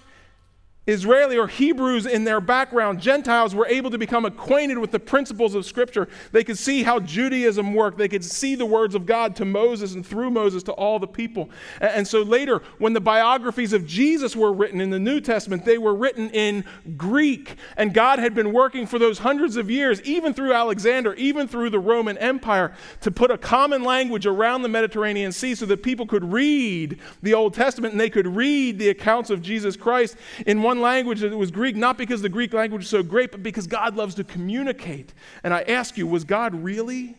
Israeli 0.89 1.37
or 1.37 1.47
Hebrews 1.47 2.05
in 2.05 2.23
their 2.23 2.41
background, 2.41 2.99
Gentiles 2.99 3.53
were 3.53 3.67
able 3.67 3.91
to 3.91 3.97
become 3.97 4.25
acquainted 4.25 4.77
with 4.77 4.91
the 4.91 4.99
principles 4.99 5.55
of 5.55 5.65
Scripture. 5.65 6.07
They 6.31 6.43
could 6.43 6.57
see 6.57 6.83
how 6.83 6.99
Judaism 6.99 7.73
worked. 7.73 7.97
They 7.97 8.07
could 8.07 8.23
see 8.23 8.55
the 8.55 8.65
words 8.65 8.95
of 8.95 9.05
God 9.05 9.35
to 9.37 9.45
Moses 9.45 9.93
and 9.93 10.05
through 10.05 10.31
Moses 10.31 10.63
to 10.63 10.71
all 10.73 10.99
the 10.99 11.07
people. 11.07 11.49
And 11.79 12.07
so 12.07 12.21
later, 12.21 12.61
when 12.77 12.93
the 12.93 13.01
biographies 13.01 13.73
of 13.73 13.85
Jesus 13.85 14.35
were 14.35 14.51
written 14.51 14.81
in 14.81 14.89
the 14.89 14.99
New 14.99 15.21
Testament, 15.21 15.65
they 15.65 15.77
were 15.77 15.93
written 15.93 16.29
in 16.31 16.65
Greek. 16.97 17.55
And 17.77 17.93
God 17.93 18.19
had 18.19 18.33
been 18.33 18.51
working 18.51 18.87
for 18.87 18.99
those 18.99 19.19
hundreds 19.19 19.55
of 19.55 19.69
years, 19.69 20.01
even 20.03 20.33
through 20.33 20.53
Alexander, 20.53 21.13
even 21.15 21.47
through 21.47 21.69
the 21.69 21.79
Roman 21.79 22.17
Empire, 22.17 22.73
to 23.01 23.11
put 23.11 23.31
a 23.31 23.37
common 23.37 23.83
language 23.83 24.25
around 24.25 24.61
the 24.61 24.69
Mediterranean 24.69 25.31
Sea 25.31 25.55
so 25.55 25.65
that 25.65 25.83
people 25.83 26.05
could 26.05 26.31
read 26.31 26.99
the 27.21 27.33
Old 27.33 27.53
Testament 27.53 27.93
and 27.93 27.99
they 27.99 28.09
could 28.09 28.27
read 28.27 28.79
the 28.79 28.89
accounts 28.89 29.29
of 29.29 29.41
Jesus 29.41 29.75
Christ 29.75 30.17
in 30.45 30.61
one 30.61 30.78
language 30.81 31.21
that 31.21 31.35
was 31.35 31.51
Greek, 31.51 31.75
not 31.75 31.97
because 31.97 32.21
the 32.21 32.29
Greek 32.29 32.53
language 32.53 32.83
is 32.83 32.89
so 32.89 33.03
great, 33.03 33.31
but 33.31 33.43
because 33.43 33.67
God 33.67 33.95
loves 33.95 34.15
to 34.15 34.23
communicate. 34.23 35.13
And 35.43 35.53
I 35.53 35.61
ask 35.61 35.97
you, 35.97 36.07
was 36.07 36.23
God 36.23 36.55
really 36.55 37.17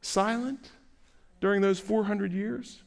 silent 0.00 0.70
during 1.40 1.60
those 1.60 1.78
400 1.80 2.32
years? 2.32 2.82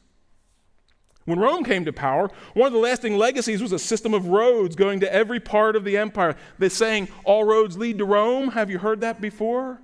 When 1.24 1.38
Rome 1.38 1.62
came 1.62 1.84
to 1.84 1.92
power, 1.92 2.30
one 2.54 2.68
of 2.68 2.72
the 2.72 2.78
lasting 2.78 3.18
legacies 3.18 3.60
was 3.60 3.72
a 3.72 3.78
system 3.78 4.14
of 4.14 4.28
roads 4.28 4.74
going 4.74 5.00
to 5.00 5.12
every 5.12 5.40
part 5.40 5.76
of 5.76 5.84
the 5.84 5.98
empire. 5.98 6.36
They're 6.58 6.70
saying 6.70 7.08
all 7.22 7.44
roads 7.44 7.76
lead 7.76 7.98
to 7.98 8.06
Rome. 8.06 8.48
Have 8.52 8.70
you 8.70 8.78
heard 8.78 9.02
that 9.02 9.20
before? 9.20 9.78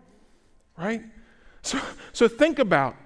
Right? 0.76 1.02
So, 1.60 1.80
so 2.12 2.28
think 2.28 2.58
about 2.58 2.96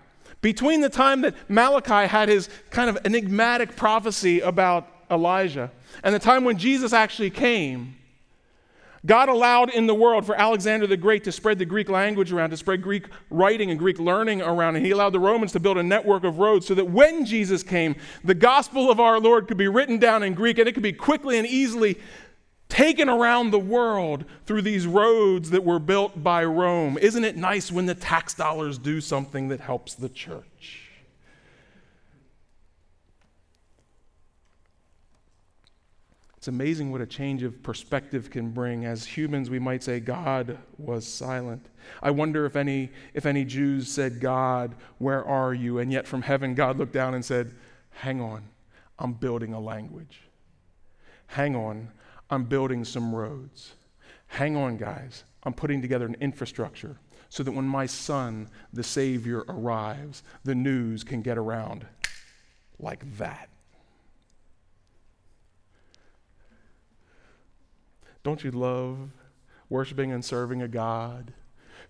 between 0.40 0.80
the 0.80 0.88
time 0.88 1.22
that 1.22 1.34
Malachi 1.48 2.06
had 2.08 2.28
his 2.28 2.48
kind 2.70 2.88
of 2.88 2.98
enigmatic 3.04 3.76
prophecy 3.76 4.40
about 4.40 4.88
Elijah 5.10 5.70
and 6.02 6.14
the 6.14 6.18
time 6.18 6.44
when 6.44 6.58
Jesus 6.58 6.92
actually 6.92 7.30
came, 7.30 7.96
God 9.06 9.28
allowed 9.28 9.70
in 9.70 9.86
the 9.86 9.94
world 9.94 10.26
for 10.26 10.34
Alexander 10.34 10.86
the 10.86 10.96
Great 10.96 11.24
to 11.24 11.32
spread 11.32 11.58
the 11.58 11.64
Greek 11.64 11.88
language 11.88 12.32
around, 12.32 12.50
to 12.50 12.56
spread 12.56 12.82
Greek 12.82 13.06
writing 13.30 13.70
and 13.70 13.78
Greek 13.78 13.98
learning 13.98 14.42
around, 14.42 14.76
and 14.76 14.84
he 14.84 14.90
allowed 14.90 15.10
the 15.10 15.20
Romans 15.20 15.52
to 15.52 15.60
build 15.60 15.78
a 15.78 15.82
network 15.82 16.24
of 16.24 16.38
roads 16.38 16.66
so 16.66 16.74
that 16.74 16.86
when 16.86 17.24
Jesus 17.24 17.62
came, 17.62 17.94
the 18.24 18.34
gospel 18.34 18.90
of 18.90 18.98
our 18.98 19.20
Lord 19.20 19.46
could 19.46 19.56
be 19.56 19.68
written 19.68 19.98
down 19.98 20.22
in 20.22 20.34
Greek 20.34 20.58
and 20.58 20.68
it 20.68 20.72
could 20.72 20.82
be 20.82 20.92
quickly 20.92 21.38
and 21.38 21.46
easily 21.46 21.98
taken 22.68 23.08
around 23.08 23.50
the 23.50 23.58
world 23.58 24.24
through 24.44 24.62
these 24.62 24.86
roads 24.86 25.50
that 25.50 25.64
were 25.64 25.78
built 25.78 26.22
by 26.22 26.44
Rome. 26.44 26.98
Isn't 27.00 27.24
it 27.24 27.36
nice 27.36 27.72
when 27.72 27.86
the 27.86 27.94
tax 27.94 28.34
dollars 28.34 28.78
do 28.78 29.00
something 29.00 29.48
that 29.48 29.60
helps 29.60 29.94
the 29.94 30.08
church? 30.08 30.87
It's 36.38 36.46
amazing 36.46 36.92
what 36.92 37.00
a 37.00 37.06
change 37.06 37.42
of 37.42 37.64
perspective 37.64 38.30
can 38.30 38.52
bring. 38.52 38.84
As 38.84 39.04
humans, 39.04 39.50
we 39.50 39.58
might 39.58 39.82
say 39.82 39.98
God 39.98 40.56
was 40.78 41.04
silent. 41.04 41.66
I 42.00 42.12
wonder 42.12 42.46
if 42.46 42.54
any, 42.54 42.92
if 43.12 43.26
any 43.26 43.44
Jews 43.44 43.90
said, 43.90 44.20
God, 44.20 44.76
where 44.98 45.24
are 45.24 45.52
you? 45.52 45.80
And 45.80 45.90
yet 45.90 46.06
from 46.06 46.22
heaven, 46.22 46.54
God 46.54 46.78
looked 46.78 46.92
down 46.92 47.14
and 47.14 47.24
said, 47.24 47.56
Hang 47.90 48.20
on, 48.20 48.44
I'm 49.00 49.14
building 49.14 49.52
a 49.52 49.58
language. 49.58 50.20
Hang 51.26 51.56
on, 51.56 51.88
I'm 52.30 52.44
building 52.44 52.84
some 52.84 53.12
roads. 53.12 53.72
Hang 54.28 54.56
on, 54.56 54.76
guys, 54.76 55.24
I'm 55.42 55.54
putting 55.54 55.82
together 55.82 56.06
an 56.06 56.18
infrastructure 56.20 57.00
so 57.30 57.42
that 57.42 57.50
when 57.50 57.66
my 57.66 57.86
son, 57.86 58.48
the 58.72 58.84
Savior, 58.84 59.44
arrives, 59.48 60.22
the 60.44 60.54
news 60.54 61.02
can 61.02 61.20
get 61.20 61.36
around 61.36 61.84
like 62.78 63.18
that. 63.18 63.48
Don't 68.22 68.42
you 68.44 68.50
love 68.50 69.10
worshiping 69.68 70.12
and 70.12 70.24
serving 70.24 70.62
a 70.62 70.68
God 70.68 71.32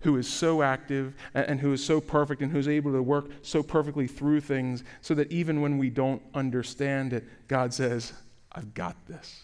who 0.01 0.17
is 0.17 0.27
so 0.27 0.61
active 0.61 1.13
and, 1.33 1.59
who 1.59 1.73
is 1.73 1.83
so 1.83 1.99
perfect 1.99 2.41
and 2.41 2.51
who's 2.51 2.67
able 2.67 2.91
to 2.93 3.03
work 3.03 3.29
so 3.41 3.61
perfectly 3.61 4.07
through 4.07 4.39
things 4.41 4.83
so 5.01 5.13
that 5.13 5.31
even 5.31 5.61
when 5.61 5.77
we 5.77 5.89
don't 5.89 6.21
understand 6.33 7.11
it, 7.11 7.25
God 7.47 7.73
says, 7.73 8.13
I've 8.51 8.73
got 8.73 8.95
this. 9.07 9.43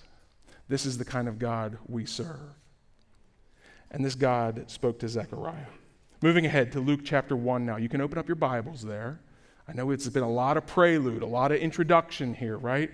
This 0.69 0.85
is 0.85 0.97
the 0.97 1.05
kind 1.05 1.27
of 1.27 1.37
God 1.37 1.77
we 1.87 2.05
serve. 2.05 2.39
And 3.91 4.03
this 4.03 4.15
God 4.15 4.65
spoke 4.67 4.99
to 4.99 5.09
Zechariah. 5.09 5.67
Moving 6.21 6.45
ahead 6.45 6.71
to 6.71 6.79
Luke 6.79 7.01
chapter 7.03 7.35
1 7.35 7.65
now. 7.65 7.77
You 7.77 7.89
can 7.89 8.01
open 8.01 8.17
up 8.17 8.27
your 8.27 8.35
Bibles 8.35 8.81
there. 8.81 9.19
I 9.67 9.73
know 9.73 9.91
it's 9.91 10.07
been 10.09 10.23
a 10.23 10.29
lot 10.29 10.57
of 10.57 10.65
prelude, 10.65 11.21
a 11.21 11.27
lot 11.27 11.51
of 11.51 11.59
introduction 11.59 12.33
here, 12.33 12.57
right? 12.57 12.91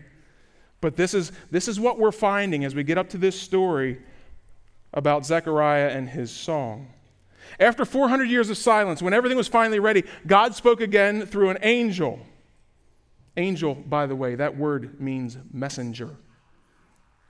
But 0.82 0.96
this 0.96 1.13
is, 1.13 1.32
this 1.52 1.67
is 1.67 1.80
what 1.80 2.00
we're 2.00 2.12
finding 2.12 2.65
as 2.65 2.76
we 2.76 2.84
get 2.84 2.98
up 2.98 3.10
to 3.10 3.17
this 3.17 3.39
story 3.39 4.02
about 4.94 5.26
Zechariah 5.26 5.89
and 5.89 6.10
his 6.10 6.32
song. 6.32 6.88
After 7.60 7.86
400 7.86 8.26
years 8.26 8.50
of 8.50 8.58
silence, 8.58 9.02
when 9.02 9.13
everything 9.13 9.38
was 9.38 9.48
finally 9.48 9.80
ready, 9.80 10.04
God 10.26 10.56
spoke 10.56 10.82
again 10.82 11.26
through 11.26 11.50
an 11.50 11.60
angel. 11.62 12.20
Angel, 13.38 13.76
by 13.76 14.08
the 14.08 14.15
way, 14.15 14.36
that 14.36 14.58
word 14.58 15.00
means 15.00 15.38
messenger. 15.54 16.10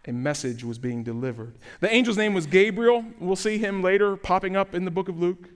A 0.08 0.12
message 0.12 0.64
was 0.64 0.80
being 0.80 1.04
delivered. 1.04 1.56
The 1.80 1.92
angel's 1.92 2.18
name 2.18 2.34
was 2.34 2.48
Gabriel. 2.48 3.06
We'll 3.20 3.36
see 3.36 3.60
him 3.60 3.84
later 3.84 4.16
popping 4.16 4.56
up 4.56 4.74
in 4.74 4.86
the 4.86 4.92
book 4.92 5.10
of 5.10 5.20
Luke. 5.20 5.50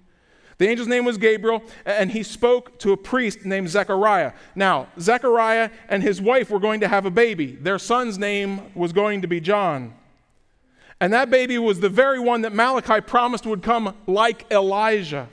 The 0.58 0.70
angel's 0.70 0.88
name 0.88 1.04
was 1.04 1.18
Gabriel, 1.18 1.64
and 1.86 2.12
he 2.12 2.24
spoke 2.24 2.80
to 2.80 2.94
a 2.94 2.98
priest 2.98 3.44
named 3.44 3.70
Zechariah. 3.70 4.32
Now, 4.56 4.88
Zechariah 5.00 5.70
and 5.90 6.02
his 6.02 6.22
wife 6.22 6.50
were 6.50 6.60
going 6.60 6.80
to 6.80 6.88
have 6.88 7.06
a 7.06 7.12
baby. 7.12 7.54
Their 7.56 7.78
son's 7.78 8.18
name 8.18 8.62
was 8.74 8.94
going 8.94 9.22
to 9.22 9.28
be 9.28 9.42
John. 9.42 9.94
And 11.02 11.12
that 11.12 11.30
baby 11.30 11.58
was 11.58 11.82
the 11.82 11.90
very 11.90 12.20
one 12.20 12.42
that 12.42 12.54
Malachi 12.54 13.02
promised 13.02 13.46
would 13.46 13.62
come 13.62 13.96
like 14.08 14.50
Elijah. 14.50 15.28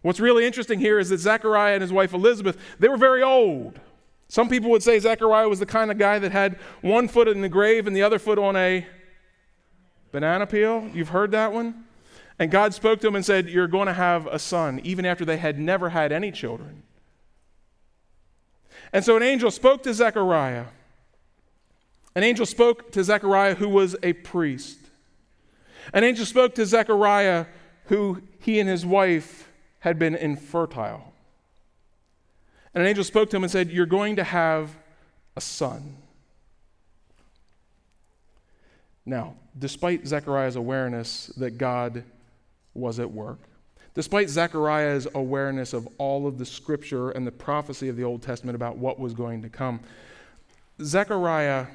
What's 0.00 0.20
really 0.20 0.46
interesting 0.46 0.80
here 0.80 0.98
is 0.98 1.10
that 1.10 1.18
Zechariah 1.18 1.74
and 1.74 1.82
his 1.82 1.92
wife 1.92 2.14
Elizabeth, 2.14 2.56
they 2.78 2.88
were 2.88 2.96
very 2.96 3.22
old. 3.22 3.78
Some 4.28 4.48
people 4.48 4.70
would 4.70 4.82
say 4.82 4.98
Zechariah 4.98 5.48
was 5.48 5.58
the 5.58 5.66
kind 5.66 5.90
of 5.90 5.98
guy 5.98 6.18
that 6.18 6.32
had 6.32 6.58
one 6.80 7.08
foot 7.08 7.28
in 7.28 7.42
the 7.42 7.48
grave 7.48 7.86
and 7.86 7.94
the 7.94 8.02
other 8.02 8.18
foot 8.18 8.38
on 8.38 8.56
a 8.56 8.86
banana 10.12 10.46
peel. 10.46 10.90
You've 10.94 11.10
heard 11.10 11.30
that 11.32 11.52
one? 11.52 11.84
And 12.38 12.50
God 12.50 12.74
spoke 12.74 13.00
to 13.00 13.06
him 13.06 13.16
and 13.16 13.24
said, 13.24 13.48
You're 13.48 13.68
going 13.68 13.86
to 13.86 13.92
have 13.92 14.26
a 14.26 14.38
son, 14.38 14.80
even 14.82 15.06
after 15.06 15.24
they 15.24 15.36
had 15.36 15.58
never 15.58 15.90
had 15.90 16.12
any 16.12 16.32
children. 16.32 16.82
And 18.92 19.04
so 19.04 19.16
an 19.16 19.22
angel 19.22 19.50
spoke 19.50 19.82
to 19.84 19.94
Zechariah. 19.94 20.66
An 22.14 22.22
angel 22.22 22.46
spoke 22.46 22.92
to 22.92 23.02
Zechariah, 23.02 23.56
who 23.56 23.68
was 23.68 23.96
a 24.02 24.12
priest. 24.12 24.78
An 25.92 26.04
angel 26.04 26.24
spoke 26.24 26.54
to 26.56 26.66
Zechariah, 26.66 27.46
who 27.86 28.22
he 28.40 28.60
and 28.60 28.68
his 28.68 28.86
wife 28.86 29.48
had 29.80 29.98
been 29.98 30.14
infertile. 30.14 31.12
And 32.72 32.82
an 32.82 32.88
angel 32.88 33.04
spoke 33.04 33.30
to 33.30 33.36
him 33.36 33.44
and 33.44 33.52
said, 33.52 33.70
You're 33.70 33.86
going 33.86 34.16
to 34.16 34.24
have 34.24 34.76
a 35.36 35.40
son. 35.40 35.96
Now, 39.06 39.34
despite 39.56 40.06
Zechariah's 40.06 40.56
awareness 40.56 41.26
that 41.36 41.58
God 41.58 42.04
was 42.74 42.98
at 42.98 43.10
work. 43.10 43.38
Despite 43.94 44.28
Zechariah's 44.28 45.06
awareness 45.14 45.72
of 45.72 45.88
all 45.98 46.26
of 46.26 46.38
the 46.38 46.44
scripture 46.44 47.10
and 47.10 47.26
the 47.26 47.32
prophecy 47.32 47.88
of 47.88 47.96
the 47.96 48.04
Old 48.04 48.22
Testament 48.22 48.56
about 48.56 48.76
what 48.76 48.98
was 48.98 49.14
going 49.14 49.42
to 49.42 49.48
come, 49.48 49.80
Zechariah, 50.82 51.66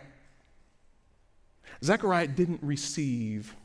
Zechariah 1.81 2.27
didn't 2.27 2.61
receive 2.61 3.55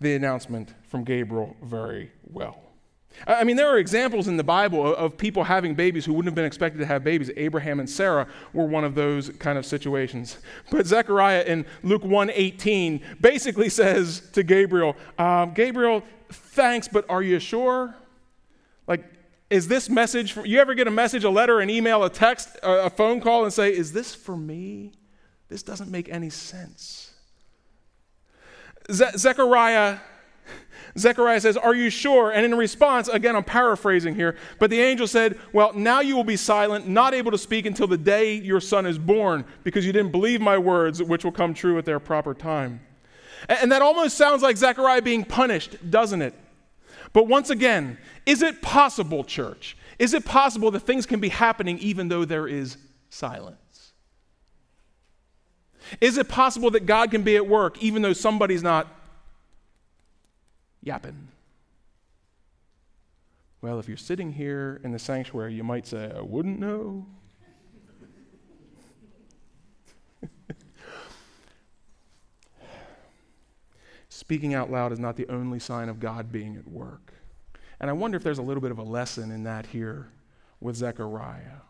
the 0.00 0.14
announcement 0.14 0.74
from 0.88 1.04
Gabriel 1.04 1.56
very 1.62 2.10
well. 2.30 2.69
I 3.26 3.44
mean, 3.44 3.56
there 3.56 3.68
are 3.68 3.78
examples 3.78 4.28
in 4.28 4.36
the 4.36 4.44
Bible 4.44 4.94
of 4.94 5.16
people 5.16 5.44
having 5.44 5.74
babies 5.74 6.04
who 6.04 6.12
wouldn't 6.12 6.28
have 6.28 6.34
been 6.34 6.46
expected 6.46 6.78
to 6.78 6.86
have 6.86 7.04
babies. 7.04 7.30
Abraham 7.36 7.78
and 7.78 7.88
Sarah 7.88 8.26
were 8.52 8.64
one 8.64 8.84
of 8.84 8.94
those 8.94 9.28
kind 9.30 9.58
of 9.58 9.66
situations. 9.66 10.38
But 10.70 10.86
Zechariah 10.86 11.42
in 11.42 11.66
Luke 11.82 12.02
1:18 12.02 13.20
basically 13.20 13.68
says 13.80 14.22
to 14.32 14.42
Gabriel, 14.42 14.96
um, 15.18 15.52
"Gabriel, 15.52 16.02
thanks, 16.30 16.88
but 16.88 17.04
are 17.10 17.22
you 17.22 17.38
sure? 17.38 17.94
Like, 18.86 19.04
is 19.50 19.68
this 19.68 19.90
message? 19.90 20.32
For, 20.32 20.46
you 20.46 20.60
ever 20.60 20.74
get 20.74 20.86
a 20.86 20.92
message, 20.92 21.24
a 21.24 21.30
letter, 21.30 21.60
an 21.60 21.68
email, 21.68 22.04
a 22.04 22.10
text, 22.10 22.56
a, 22.62 22.86
a 22.86 22.90
phone 22.90 23.20
call, 23.20 23.44
and 23.44 23.52
say, 23.52 23.74
is 23.74 23.92
this 23.92 24.14
for 24.14 24.36
me? 24.36 24.92
This 25.48 25.62
doesn't 25.62 25.90
make 25.90 26.08
any 26.08 26.30
sense." 26.30 27.12
Ze- 28.90 29.16
Zechariah 29.16 29.98
Zechariah 30.98 31.40
says, 31.40 31.56
Are 31.56 31.74
you 31.74 31.90
sure? 31.90 32.30
And 32.30 32.44
in 32.44 32.54
response, 32.54 33.08
again, 33.08 33.36
I'm 33.36 33.44
paraphrasing 33.44 34.14
here, 34.14 34.36
but 34.58 34.70
the 34.70 34.80
angel 34.80 35.06
said, 35.06 35.38
Well, 35.52 35.72
now 35.74 36.00
you 36.00 36.16
will 36.16 36.24
be 36.24 36.36
silent, 36.36 36.88
not 36.88 37.14
able 37.14 37.30
to 37.30 37.38
speak 37.38 37.66
until 37.66 37.86
the 37.86 37.98
day 37.98 38.34
your 38.34 38.60
son 38.60 38.86
is 38.86 38.98
born, 38.98 39.44
because 39.62 39.86
you 39.86 39.92
didn't 39.92 40.12
believe 40.12 40.40
my 40.40 40.58
words, 40.58 41.02
which 41.02 41.24
will 41.24 41.32
come 41.32 41.54
true 41.54 41.78
at 41.78 41.84
their 41.84 42.00
proper 42.00 42.34
time. 42.34 42.80
And 43.48 43.72
that 43.72 43.82
almost 43.82 44.16
sounds 44.16 44.42
like 44.42 44.56
Zechariah 44.56 45.02
being 45.02 45.24
punished, 45.24 45.90
doesn't 45.90 46.22
it? 46.22 46.34
But 47.12 47.26
once 47.26 47.50
again, 47.50 47.98
is 48.26 48.42
it 48.42 48.62
possible, 48.62 49.24
church? 49.24 49.76
Is 49.98 50.14
it 50.14 50.24
possible 50.24 50.70
that 50.70 50.80
things 50.80 51.06
can 51.06 51.20
be 51.20 51.28
happening 51.28 51.78
even 51.78 52.08
though 52.08 52.24
there 52.24 52.46
is 52.46 52.76
silence? 53.08 53.92
Is 56.00 56.18
it 56.18 56.28
possible 56.28 56.70
that 56.72 56.86
God 56.86 57.10
can 57.10 57.22
be 57.22 57.36
at 57.36 57.46
work 57.46 57.82
even 57.82 58.02
though 58.02 58.12
somebody's 58.12 58.62
not 58.62 58.86
yapping. 60.82 61.28
Well, 63.62 63.78
if 63.78 63.86
you're 63.88 63.96
sitting 63.98 64.32
here 64.32 64.80
in 64.84 64.92
the 64.92 64.98
sanctuary, 64.98 65.52
you 65.54 65.62
might 65.62 65.86
say, 65.86 66.10
I 66.16 66.22
wouldn't 66.22 66.58
know. 66.58 67.06
Speaking 74.08 74.54
out 74.54 74.70
loud 74.70 74.92
is 74.92 74.98
not 74.98 75.16
the 75.16 75.28
only 75.28 75.58
sign 75.58 75.90
of 75.90 76.00
God 76.00 76.32
being 76.32 76.56
at 76.56 76.66
work. 76.66 77.12
And 77.80 77.90
I 77.90 77.92
wonder 77.92 78.16
if 78.16 78.22
there's 78.22 78.38
a 78.38 78.42
little 78.42 78.62
bit 78.62 78.70
of 78.70 78.78
a 78.78 78.82
lesson 78.82 79.30
in 79.30 79.44
that 79.44 79.66
here 79.66 80.08
with 80.60 80.76
Zechariah. 80.76 81.60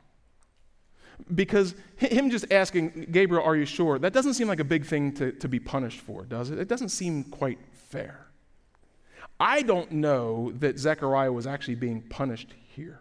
Because 1.34 1.74
him 1.96 2.30
just 2.30 2.50
asking, 2.52 3.08
Gabriel, 3.10 3.44
are 3.44 3.56
you 3.56 3.66
sure? 3.66 3.98
That 3.98 4.12
doesn't 4.12 4.34
seem 4.34 4.46
like 4.48 4.60
a 4.60 4.64
big 4.64 4.86
thing 4.86 5.12
to, 5.14 5.32
to 5.32 5.48
be 5.48 5.58
punished 5.58 6.00
for, 6.00 6.24
does 6.24 6.50
it? 6.50 6.58
It 6.58 6.68
doesn't 6.68 6.90
seem 6.90 7.24
quite 7.24 7.58
fair. 7.72 8.29
I 9.40 9.62
don't 9.62 9.90
know 9.90 10.53
that 10.57 10.79
Zechariah 10.79 11.33
was 11.33 11.46
actually 11.46 11.76
being 11.76 12.03
punished 12.03 12.53
here. 12.76 13.00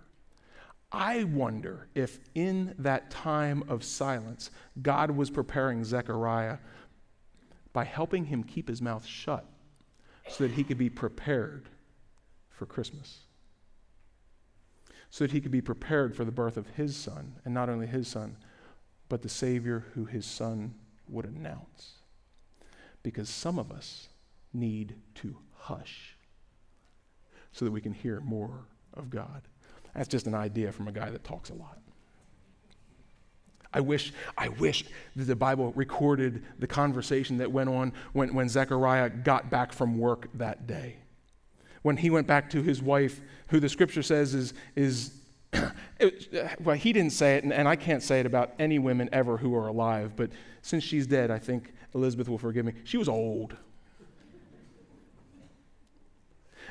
I 0.90 1.26
wonder 1.26 1.90
if 1.94 2.20
in 2.34 2.74
that 2.80 3.12
time 3.12 3.64
of 3.68 3.84
silence, 3.84 4.50
God 4.82 5.12
was 5.12 5.30
preparing 5.30 5.84
Zechariah 5.84 6.60
by 7.74 7.84
helping 7.84 8.26
him 8.26 8.46
keep 8.46 8.70
his 8.70 8.82
mouth 8.82 9.06
shut 9.06 9.46
so 10.30 10.46
that 10.46 10.54
he 10.54 10.64
could 10.64 10.78
be 10.78 10.90
prepared 10.90 11.68
for 12.50 12.66
Christmas. 12.66 13.26
So 15.10 15.26
that 15.26 15.32
he 15.32 15.42
could 15.42 15.52
be 15.52 15.62
prepared 15.62 16.16
for 16.16 16.24
the 16.24 16.32
birth 16.32 16.56
of 16.56 16.68
his 16.70 16.96
son, 16.96 17.36
and 17.44 17.54
not 17.54 17.68
only 17.68 17.86
his 17.86 18.08
son, 18.08 18.38
but 19.10 19.24
the 19.24 19.30
Savior 19.30 19.88
who 19.94 20.06
his 20.06 20.26
son 20.26 20.76
would 21.10 21.26
announce. 21.26 21.96
Because 23.04 23.28
some 23.28 23.60
of 23.60 23.72
us 23.72 24.08
need 24.54 24.96
to 25.16 25.38
hush 25.54 26.16
so 27.52 27.66
that 27.66 27.72
we 27.72 27.82
can 27.82 27.94
hear 27.94 28.20
more 28.22 28.66
of 28.94 29.10
God. 29.10 29.42
That's 29.96 30.08
just 30.08 30.28
an 30.28 30.36
idea 30.36 30.72
from 30.72 30.88
a 30.88 30.92
guy 30.92 31.10
that 31.10 31.24
talks 31.24 31.50
a 31.50 31.54
lot. 31.54 31.80
I 33.72 33.82
wish, 33.82 34.14
I 34.38 34.50
wish 34.50 34.86
that 35.16 35.26
the 35.26 35.36
Bible 35.36 35.72
recorded 35.76 36.44
the 36.58 36.68
conversation 36.68 37.38
that 37.38 37.52
went 37.52 37.70
on 37.70 37.94
when, 38.14 38.34
when 38.34 38.50
Zechariah 38.50 39.10
got 39.10 39.50
back 39.50 39.74
from 39.74 40.00
work 40.00 40.30
that 40.36 40.66
day. 40.66 40.98
When 41.84 41.98
he 41.98 42.10
went 42.10 42.26
back 42.26 42.50
to 42.52 42.64
his 42.64 42.82
wife, 42.82 43.22
who 43.50 43.60
the 43.60 43.70
scripture 43.70 44.02
says 44.02 44.34
is, 44.34 44.54
is 44.76 45.14
it, 46.00 46.34
uh, 46.34 46.48
well, 46.64 46.76
he 46.76 46.94
didn't 46.94 47.12
say 47.12 47.36
it, 47.36 47.44
and, 47.44 47.54
and 47.54 47.68
I 47.68 47.76
can't 47.76 48.02
say 48.02 48.20
it 48.20 48.26
about 48.26 48.54
any 48.58 48.80
women 48.80 49.08
ever 49.12 49.38
who 49.38 49.56
are 49.56 49.68
alive, 49.68 50.14
but 50.16 50.32
since 50.62 50.84
she's 50.84 51.06
dead, 51.06 51.30
I 51.30 51.38
think 51.38 51.74
Elizabeth 51.94 52.28
will 52.28 52.38
forgive 52.38 52.66
me. 52.66 52.74
She 52.84 52.98
was 52.98 53.08
old. 53.08 53.56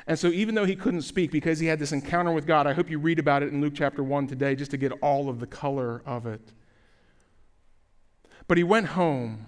And 0.09 0.17
so, 0.17 0.29
even 0.29 0.55
though 0.55 0.65
he 0.65 0.75
couldn't 0.75 1.03
speak 1.03 1.29
because 1.29 1.59
he 1.59 1.67
had 1.67 1.77
this 1.77 1.91
encounter 1.91 2.31
with 2.31 2.47
God, 2.47 2.65
I 2.65 2.73
hope 2.73 2.89
you 2.89 2.97
read 2.97 3.19
about 3.19 3.43
it 3.43 3.53
in 3.53 3.61
Luke 3.61 3.73
chapter 3.75 4.01
1 4.01 4.25
today 4.25 4.55
just 4.55 4.71
to 4.71 4.77
get 4.77 4.91
all 5.03 5.29
of 5.29 5.39
the 5.39 5.45
color 5.45 6.01
of 6.03 6.25
it. 6.25 6.41
But 8.47 8.57
he 8.57 8.63
went 8.63 8.87
home. 8.87 9.45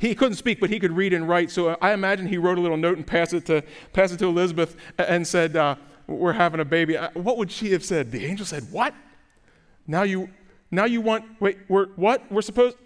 He 0.00 0.16
couldn't 0.16 0.34
speak, 0.34 0.58
but 0.58 0.68
he 0.68 0.80
could 0.80 0.90
read 0.90 1.12
and 1.12 1.28
write. 1.28 1.52
So 1.52 1.78
I 1.80 1.92
imagine 1.92 2.26
he 2.26 2.38
wrote 2.38 2.58
a 2.58 2.60
little 2.60 2.76
note 2.76 2.96
and 2.96 3.06
passed 3.06 3.34
it 3.34 3.46
to, 3.46 3.62
passed 3.92 4.12
it 4.12 4.16
to 4.18 4.26
Elizabeth 4.26 4.76
and 4.98 5.24
said, 5.24 5.54
uh, 5.54 5.76
We're 6.08 6.32
having 6.32 6.58
a 6.58 6.64
baby. 6.64 6.96
Uh, 6.96 7.10
what 7.14 7.36
would 7.36 7.52
she 7.52 7.70
have 7.70 7.84
said? 7.84 8.10
The 8.10 8.26
angel 8.26 8.44
said, 8.44 8.64
What? 8.72 8.92
Now 9.86 10.02
you, 10.02 10.28
now 10.72 10.86
you 10.86 11.02
want, 11.02 11.24
wait, 11.38 11.58
we're, 11.68 11.86
what? 11.90 12.32
We're 12.32 12.42
supposed. 12.42 12.76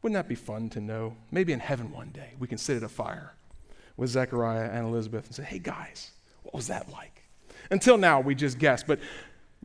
Wouldn't 0.00 0.14
that 0.14 0.28
be 0.28 0.34
fun 0.34 0.70
to 0.70 0.80
know? 0.80 1.14
Maybe 1.30 1.52
in 1.52 1.60
heaven 1.60 1.92
one 1.92 2.08
day 2.08 2.36
we 2.38 2.48
can 2.48 2.56
sit 2.56 2.78
at 2.78 2.82
a 2.82 2.88
fire 2.88 3.34
with 3.96 4.10
Zechariah 4.10 4.70
and 4.70 4.86
Elizabeth 4.86 5.26
and 5.26 5.34
say, 5.34 5.44
hey 5.44 5.58
guys, 5.58 6.10
what 6.42 6.54
was 6.54 6.68
that 6.68 6.90
like? 6.90 7.22
Until 7.70 7.96
now, 7.96 8.20
we 8.20 8.34
just 8.34 8.58
guessed, 8.58 8.86
but 8.86 8.98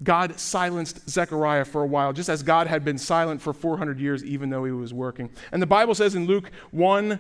God 0.04 0.40
silenced 0.40 1.10
Zechariah 1.10 1.66
for 1.66 1.82
a 1.82 1.88
while, 1.88 2.14
just 2.14 2.30
as 2.30 2.44
God 2.44 2.68
had 2.68 2.86
been 2.86 2.98
silent 2.98 3.42
for 3.42 3.52
400 3.54 4.00
years, 4.00 4.24
even 4.24 4.50
though 4.50 4.64
he 4.64 4.72
was 4.72 4.94
working. 4.94 5.30
And 5.52 5.62
the 5.62 5.68
Bible 5.68 5.96
says 5.96 6.16
in 6.16 6.26
Luke 6.28 6.52
1 6.72 7.20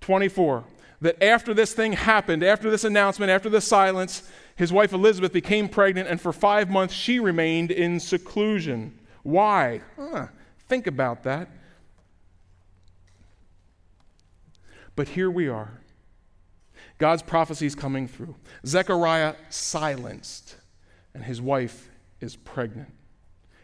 24 0.00 0.64
that 1.00 1.22
after 1.22 1.54
this 1.54 1.74
thing 1.74 1.92
happened, 1.92 2.42
after 2.42 2.70
this 2.70 2.82
announcement, 2.82 3.30
after 3.30 3.48
the 3.48 3.60
silence, 3.60 4.28
his 4.56 4.72
wife 4.72 4.92
Elizabeth 4.92 5.32
became 5.32 5.68
pregnant, 5.68 6.08
and 6.08 6.20
for 6.20 6.32
five 6.32 6.68
months 6.68 6.92
she 6.92 7.20
remained 7.20 7.70
in 7.70 8.00
seclusion. 8.00 8.98
Why? 9.22 9.82
Huh, 9.96 10.26
think 10.68 10.88
about 10.88 11.22
that. 11.22 11.48
But 14.96 15.08
here 15.08 15.30
we 15.30 15.48
are. 15.48 15.81
God's 17.02 17.22
prophecy 17.22 17.66
is 17.66 17.74
coming 17.74 18.06
through. 18.06 18.36
Zechariah 18.64 19.34
silenced, 19.48 20.54
and 21.14 21.24
his 21.24 21.42
wife 21.42 21.90
is 22.20 22.36
pregnant. 22.36 22.94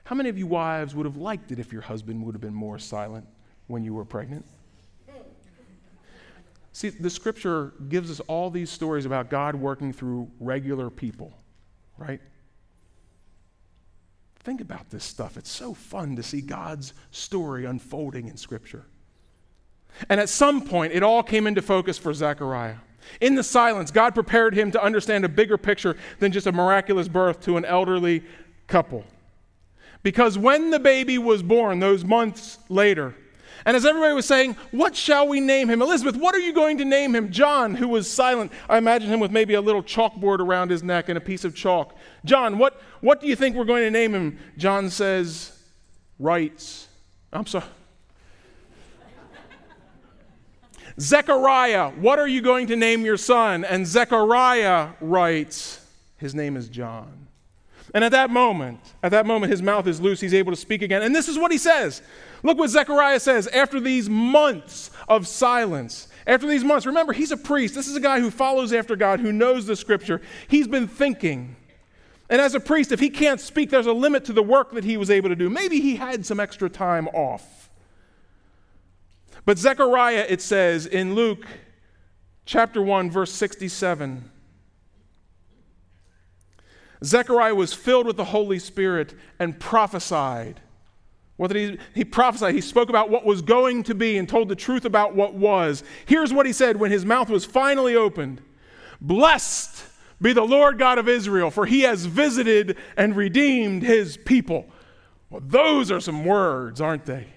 How 0.03 0.16
many 0.16 0.29
of 0.29 0.37
you 0.37 0.48
wives 0.48 0.92
would 0.96 1.07
have 1.07 1.16
liked 1.16 1.53
it 1.53 1.61
if 1.61 1.72
your 1.72 1.83
husband 1.83 2.27
would 2.27 2.35
have 2.35 2.40
been 2.40 2.53
more 2.53 2.81
silent 2.81 3.29
when 3.68 3.85
you 3.85 3.94
were 3.94 4.05
pregnant? 4.05 4.44
See, 6.72 6.88
the 6.88 7.09
scripture 7.09 7.74
gives 7.88 8.11
us 8.11 8.18
all 8.27 8.51
these 8.51 8.70
stories 8.70 9.07
about 9.07 9.31
God 9.31 9.55
working 9.55 9.92
through 9.92 10.29
regular 10.40 10.90
people, 10.90 11.33
right? 11.96 12.20
Think 14.40 14.61
about 14.61 14.90
this 14.90 15.05
stuff. 15.05 15.37
It's 15.37 15.48
so 15.48 15.74
fun 15.74 16.16
to 16.16 16.24
see 16.24 16.40
God's 16.40 16.92
story 17.12 17.66
unfolding 17.66 18.27
in 18.27 18.37
scripture. 18.37 18.85
And 20.09 20.18
at 20.18 20.29
some 20.29 20.61
point, 20.61 20.92
it 20.92 21.05
all 21.05 21.22
came 21.22 21.46
into 21.46 21.62
focus 21.62 21.98
for 21.98 22.12
Zechariah. 22.12 22.79
In 23.20 23.34
the 23.34 23.42
silence, 23.42 23.90
God 23.90 24.14
prepared 24.14 24.54
him 24.54 24.70
to 24.72 24.82
understand 24.82 25.24
a 25.24 25.28
bigger 25.28 25.56
picture 25.56 25.96
than 26.18 26.32
just 26.32 26.46
a 26.46 26.52
miraculous 26.52 27.08
birth 27.08 27.40
to 27.42 27.56
an 27.56 27.64
elderly 27.64 28.22
couple. 28.66 29.04
Because 30.02 30.38
when 30.38 30.70
the 30.70 30.78
baby 30.78 31.18
was 31.18 31.42
born, 31.42 31.80
those 31.80 32.04
months 32.04 32.58
later, 32.68 33.14
and 33.64 33.76
as 33.76 33.84
everybody 33.84 34.14
was 34.14 34.26
saying, 34.26 34.56
What 34.70 34.94
shall 34.94 35.28
we 35.28 35.40
name 35.40 35.68
him? 35.68 35.82
Elizabeth, 35.82 36.16
what 36.16 36.34
are 36.34 36.40
you 36.40 36.52
going 36.52 36.78
to 36.78 36.84
name 36.84 37.14
him? 37.14 37.30
John, 37.30 37.74
who 37.74 37.88
was 37.88 38.11
silent, 38.11 38.52
I 38.68 38.78
imagine 38.78 39.12
him 39.12 39.20
with 39.20 39.30
maybe 39.30 39.54
a 39.54 39.61
little 39.61 39.82
chalkboard 39.82 40.38
around 40.38 40.70
his 40.70 40.82
neck 40.82 41.08
and 41.08 41.18
a 41.18 41.20
piece 41.20 41.44
of 41.44 41.54
chalk. 41.54 41.96
John, 42.24 42.58
what, 42.58 42.80
what 43.00 43.20
do 43.20 43.26
you 43.26 43.37
think 43.37 43.56
we're 43.56 43.64
going 43.64 43.82
to 43.82 43.90
name 43.90 44.14
him? 44.14 44.38
John 44.56 44.90
says, 44.90 45.52
Writes. 46.18 46.88
I'm 47.32 47.46
sorry. 47.46 47.66
Zechariah, 51.00 51.90
what 51.90 52.18
are 52.18 52.26
you 52.26 52.40
going 52.40 52.66
to 52.68 52.76
name 52.76 53.04
your 53.04 53.16
son? 53.16 53.64
And 53.64 53.87
Zechariah 53.87 54.90
writes, 55.00 55.80
His 56.16 56.34
name 56.34 56.56
is 56.56 56.68
John. 56.68 57.28
And 57.94 58.04
at 58.04 58.12
that 58.12 58.30
moment, 58.30 58.80
at 59.02 59.12
that 59.12 59.24
moment, 59.24 59.50
his 59.50 59.62
mouth 59.62 59.87
is 59.87 60.00
loose. 60.00 60.20
He's 60.20 60.34
able 60.34 60.52
to 60.52 60.56
speak 60.56 60.82
again. 60.82 61.02
And 61.02 61.14
this 61.14 61.28
is 61.28 61.38
what 61.38 61.52
he 61.52 61.58
says. 61.58 62.02
Look 62.42 62.58
what 62.58 62.70
Zechariah 62.70 63.20
says 63.20 63.46
after 63.48 63.80
these 63.80 64.08
months 64.11 64.90
of 65.08 65.26
silence. 65.26 66.08
After 66.26 66.46
these 66.46 66.64
months, 66.64 66.84
remember, 66.84 67.14
he's 67.14 67.30
a 67.30 67.37
priest. 67.37 67.74
This 67.74 67.88
is 67.88 67.96
a 67.96 68.00
guy 68.00 68.20
who 68.20 68.30
follows 68.30 68.72
after 68.72 68.96
God, 68.96 69.20
who 69.20 69.32
knows 69.32 69.66
the 69.66 69.76
scripture. 69.76 70.20
He's 70.48 70.68
been 70.68 70.87
thinking. 70.87 71.56
And 72.28 72.40
as 72.42 72.54
a 72.54 72.61
priest, 72.61 72.92
if 72.92 73.00
he 73.00 73.08
can't 73.08 73.40
speak, 73.40 73.70
there's 73.70 73.87
a 73.87 73.92
limit 73.92 74.26
to 74.26 74.34
the 74.34 74.42
work 74.42 74.72
that 74.72 74.84
he 74.84 74.98
was 74.98 75.11
able 75.11 75.30
to 75.30 75.37
do. 75.37 75.48
Maybe 75.48 75.80
he 75.80 75.96
had 75.96 76.26
some 76.26 76.38
extra 76.38 76.68
time 76.68 77.08
off. 77.08 77.67
But 79.48 79.56
Zechariah, 79.56 80.26
it 80.28 80.42
says 80.42 80.84
in 80.84 81.14
Luke 81.14 81.46
chapter 82.44 82.82
1, 82.82 83.11
verse 83.11 83.32
67. 83.32 84.30
Zechariah 87.02 87.54
was 87.54 87.72
filled 87.72 88.06
with 88.06 88.18
the 88.18 88.26
Holy 88.26 88.58
Spirit 88.58 89.14
and 89.38 89.58
prophesied. 89.58 90.61
What 91.38 91.50
did 91.50 91.56
he, 91.70 91.78
he 91.94 92.04
prophesied? 92.04 92.56
He 92.56 92.61
spoke 92.61 92.90
about 92.90 93.08
what 93.08 93.24
was 93.24 93.40
going 93.40 93.84
to 93.84 93.94
be 93.94 94.18
and 94.18 94.28
told 94.28 94.50
the 94.50 94.54
truth 94.54 94.84
about 94.84 95.14
what 95.14 95.32
was. 95.32 95.82
Here's 96.04 96.30
what 96.30 96.44
he 96.44 96.52
said 96.52 96.76
when 96.76 96.90
his 96.90 97.06
mouth 97.06 97.30
was 97.30 97.46
finally 97.46 97.96
opened 97.96 98.42
Blessed 99.00 99.82
be 100.20 100.34
the 100.34 100.42
Lord 100.42 100.78
God 100.78 100.98
of 100.98 101.08
Israel, 101.08 101.50
for 101.50 101.64
he 101.64 101.80
has 101.84 102.04
visited 102.04 102.76
and 102.98 103.16
redeemed 103.16 103.82
his 103.82 104.18
people. 104.18 104.66
Well, 105.30 105.40
those 105.42 105.90
are 105.90 106.00
some 106.00 106.26
words, 106.26 106.82
aren't 106.82 107.06
they? 107.06 107.28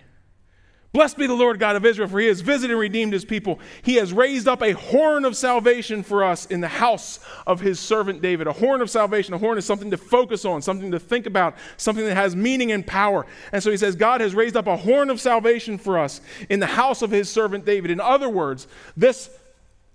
Blessed 0.94 1.18
be 1.18 1.26
the 1.26 1.34
Lord 1.34 1.58
God 1.58 1.78
of 1.78 1.86
Israel, 1.86 2.10
for 2.10 2.20
he 2.20 2.28
has 2.28 2.42
visited 2.42 2.72
and 2.72 2.80
redeemed 2.80 3.14
his 3.14 3.24
people. 3.24 3.62
He 3.82 3.96
has 3.96 4.12
raised 4.12 4.46
up 4.46 4.62
a 4.62 4.74
horn 4.74 5.24
of 5.24 5.38
salvation 5.38 6.04
for 6.04 6.22
us 6.22 6.46
in 6.48 6.60
the 6.60 6.68
house 6.68 7.22
of 7.48 7.62
his 7.62 7.80
servant 7.80 8.22
David. 8.22 8.46
A 8.46 8.52
horn 8.52 8.82
of 8.82 8.90
salvation. 8.90 9.34
A 9.34 9.38
horn 9.38 9.58
is 9.58 9.66
something 9.66 9.90
to 9.92 9.98
focus 9.98 10.44
on, 10.44 10.62
something 10.62 10.92
to 10.92 11.00
think 11.00 11.28
about, 11.28 11.56
something 11.78 12.04
that 12.04 12.16
has 12.16 12.36
meaning 12.36 12.74
and 12.74 12.86
power. 12.86 13.26
And 13.54 13.64
so 13.64 13.72
he 13.72 13.78
says, 13.78 13.96
God 13.96 14.20
has 14.20 14.36
raised 14.36 14.58
up 14.58 14.68
a 14.68 14.76
horn 14.76 15.10
of 15.10 15.22
salvation 15.22 15.78
for 15.78 15.98
us 15.98 16.20
in 16.50 16.60
the 16.60 16.68
house 16.68 17.02
of 17.02 17.10
his 17.10 17.30
servant 17.30 17.64
David. 17.64 17.90
In 17.90 18.02
other 18.02 18.28
words, 18.28 18.68
this 18.98 19.30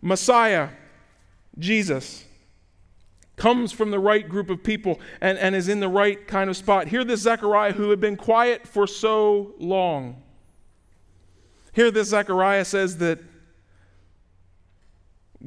Messiah, 0.01 0.71
Jesus, 1.59 2.25
comes 3.37 3.71
from 3.71 3.91
the 3.91 3.99
right 3.99 4.27
group 4.27 4.49
of 4.49 4.65
people 4.65 4.99
and, 5.21 5.37
and 5.37 5.55
is 5.55 5.69
in 5.69 5.81
the 5.81 5.91
right 5.91 6.27
kind 6.27 6.49
of 6.49 6.57
spot. 6.57 6.89
Hear 6.89 7.05
this 7.05 7.21
Zechariah 7.21 7.73
who 7.73 7.91
had 7.91 8.01
been 8.01 8.17
quiet 8.17 8.67
for 8.67 8.87
so 8.87 9.53
long 9.59 10.23
here, 11.77 11.91
this 11.91 12.09
Zechariah 12.09 12.65
says 12.65 12.97
that 12.97 13.19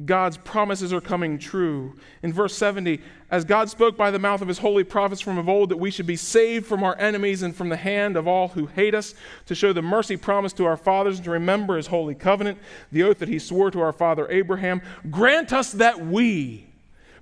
God's 0.04 0.36
promises 0.36 0.92
are 0.92 1.00
coming 1.00 1.40
true. 1.40 1.96
In 2.22 2.32
verse 2.32 2.56
70, 2.56 3.00
as 3.32 3.44
God 3.44 3.68
spoke 3.68 3.96
by 3.96 4.12
the 4.12 4.20
mouth 4.20 4.40
of 4.40 4.46
his 4.46 4.58
holy 4.58 4.84
prophets 4.84 5.20
from 5.20 5.38
of 5.38 5.48
old 5.48 5.70
that 5.70 5.78
we 5.78 5.90
should 5.90 6.06
be 6.06 6.14
saved 6.14 6.66
from 6.66 6.84
our 6.84 6.96
enemies 7.00 7.42
and 7.42 7.54
from 7.54 7.68
the 7.68 7.76
hand 7.76 8.16
of 8.16 8.28
all 8.28 8.46
who 8.46 8.66
hate 8.66 8.94
us, 8.94 9.12
to 9.46 9.56
show 9.56 9.72
the 9.72 9.82
mercy 9.82 10.16
promised 10.16 10.56
to 10.58 10.66
our 10.66 10.76
fathers 10.76 11.16
and 11.16 11.24
to 11.24 11.32
remember 11.32 11.76
his 11.76 11.88
holy 11.88 12.14
covenant, 12.14 12.58
the 12.92 13.02
oath 13.02 13.18
that 13.18 13.28
he 13.28 13.40
swore 13.40 13.72
to 13.72 13.80
our 13.80 13.92
father 13.92 14.30
Abraham, 14.30 14.82
grant 15.10 15.52
us 15.52 15.72
that 15.72 16.06
we, 16.06 16.68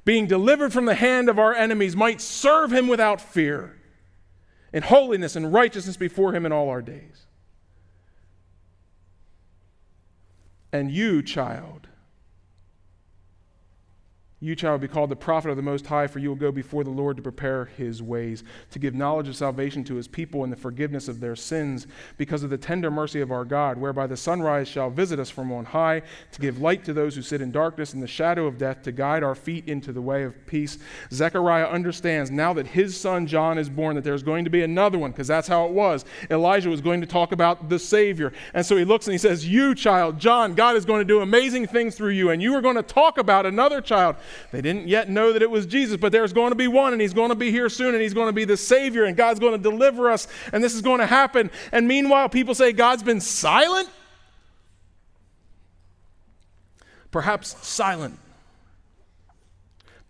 being 0.05 0.27
delivered 0.27 0.71
from 0.71 0.85
the 0.85 0.95
hand 0.95 1.31
of 1.31 1.39
our 1.39 1.55
enemies, 1.55 1.97
might 1.97 2.21
serve 2.21 2.75
him 2.75 2.87
without 2.87 3.23
fear, 3.23 3.75
in 4.71 4.83
holiness 4.83 5.35
and 5.35 5.51
righteousness 5.51 5.97
before 5.97 6.35
him 6.35 6.45
in 6.45 6.53
all 6.53 6.69
our 6.69 6.83
days. 6.83 7.25
And 10.73 10.91
you, 10.91 11.23
child, 11.23 11.89
you 14.41 14.55
child, 14.55 14.81
will 14.81 14.87
be 14.87 14.93
called 14.93 15.11
the 15.11 15.17
prophet 15.17 15.51
of 15.51 15.57
the 15.57 15.63
Most 15.63 15.85
High, 15.85 16.07
for 16.07 16.21
you 16.21 16.29
will 16.29 16.37
go 16.37 16.53
before 16.53 16.85
the 16.85 16.91
Lord 16.91 17.17
to 17.17 17.23
prepare 17.23 17.65
his 17.77 18.01
ways, 18.01 18.45
to 18.71 18.79
give 18.79 18.95
knowledge 18.95 19.27
of 19.27 19.35
salvation 19.35 19.83
to 19.85 19.97
his 19.97 20.07
people 20.07 20.45
and 20.45 20.53
the 20.53 20.57
forgiveness 20.57 21.09
of 21.09 21.19
their 21.19 21.35
sins, 21.35 21.89
because 22.19 22.45
of 22.45 22.51
the 22.51 22.57
tender 22.57 22.89
mercy 22.89 23.21
of 23.21 23.33
our 23.33 23.45
God, 23.45 23.79
whereby 23.79 24.07
the 24.07 24.17
sunrise 24.17 24.69
shall 24.69 24.91
visit 24.91 25.19
us 25.19 25.29
from 25.29 25.51
on 25.51 25.65
high, 25.65 26.03
to 26.31 26.41
give 26.41 26.61
light 26.61 26.85
to 26.85 26.93
those 26.93 27.17
who 27.17 27.23
sit 27.23 27.41
in 27.41 27.51
darkness 27.51 27.95
and 27.95 28.03
the 28.03 28.07
shadow 28.07 28.47
of 28.47 28.59
death, 28.59 28.83
to 28.83 28.93
guide 28.93 29.25
our 29.25 29.35
feet 29.35 29.67
into 29.67 29.93
the 29.93 30.01
way 30.01 30.23
of 30.23 30.47
peace. 30.47 30.79
Zechariah 31.13 31.67
understands 31.67 32.31
now 32.31 32.53
that 32.53 32.69
his 32.69 32.99
son 32.99 33.27
John 33.27 33.59
is 33.59 33.69
born 33.69 33.97
that 33.97 34.05
there's 34.05 34.23
going 34.23 34.45
to 34.45 34.51
be 34.51 34.63
another 34.63 34.99
one, 34.99 35.11
because 35.11 35.27
that's 35.27 35.49
how 35.49 35.67
it 35.67 35.73
was. 35.73 36.05
Elijah 36.31 36.71
was 36.71 36.81
going 36.81 37.01
to 37.01 37.09
talk 37.09 37.33
about 37.33 37.69
the 37.69 37.79
Savior. 37.79 38.33
And 38.55 38.65
so 38.65 38.77
he 38.77 38.85
looks 38.85 39.09
and 39.09 39.13
he 39.15 39.19
says, 39.19 39.49
You, 39.49 39.75
child, 39.75 40.21
John, 40.21 40.55
God 40.55 40.77
is 40.77 40.85
going 40.85 41.01
to 41.01 41.05
do 41.05 41.23
amazing 41.23 41.67
things 41.67 41.97
through 41.97 42.11
you, 42.11 42.31
and 42.31 42.41
you 42.41 42.55
are 42.55 42.61
going 42.61 42.77
to 42.77 42.85
talk 42.85 43.19
about 43.19 43.45
another 43.45 43.81
child 43.81 44.15
they 44.53 44.61
didn't 44.61 44.89
yet 44.89 45.09
know 45.09 45.33
that 45.33 45.43
it 45.43 45.51
was 45.51 45.67
Jesus, 45.67 45.97
but 45.97 46.13
there's 46.13 46.33
going 46.33 46.51
to 46.51 46.57
be 46.57 46.69
one, 46.69 46.93
and 46.93 47.03
he's 47.03 47.15
going 47.15 47.31
to 47.31 47.35
be 47.35 47.51
here 47.51 47.69
soon, 47.69 47.95
and 47.95 48.03
he's 48.03 48.15
going 48.15 48.29
to 48.29 48.33
be 48.33 48.45
the 48.45 48.57
Savior, 48.57 49.05
and 49.05 49.17
God's 49.17 49.41
going 49.41 49.53
to 49.53 49.59
deliver 49.59 50.11
us, 50.11 50.29
and 50.53 50.63
this 50.63 50.75
is 50.75 50.83
going 50.83 51.01
to 51.01 51.07
happen. 51.07 51.51
And 51.73 51.89
meanwhile, 51.89 52.29
people 52.29 52.55
say 52.55 52.73
God's 52.73 53.03
been 53.03 53.21
silent. 53.21 53.89
Perhaps 57.11 57.67
silent. 57.67 58.19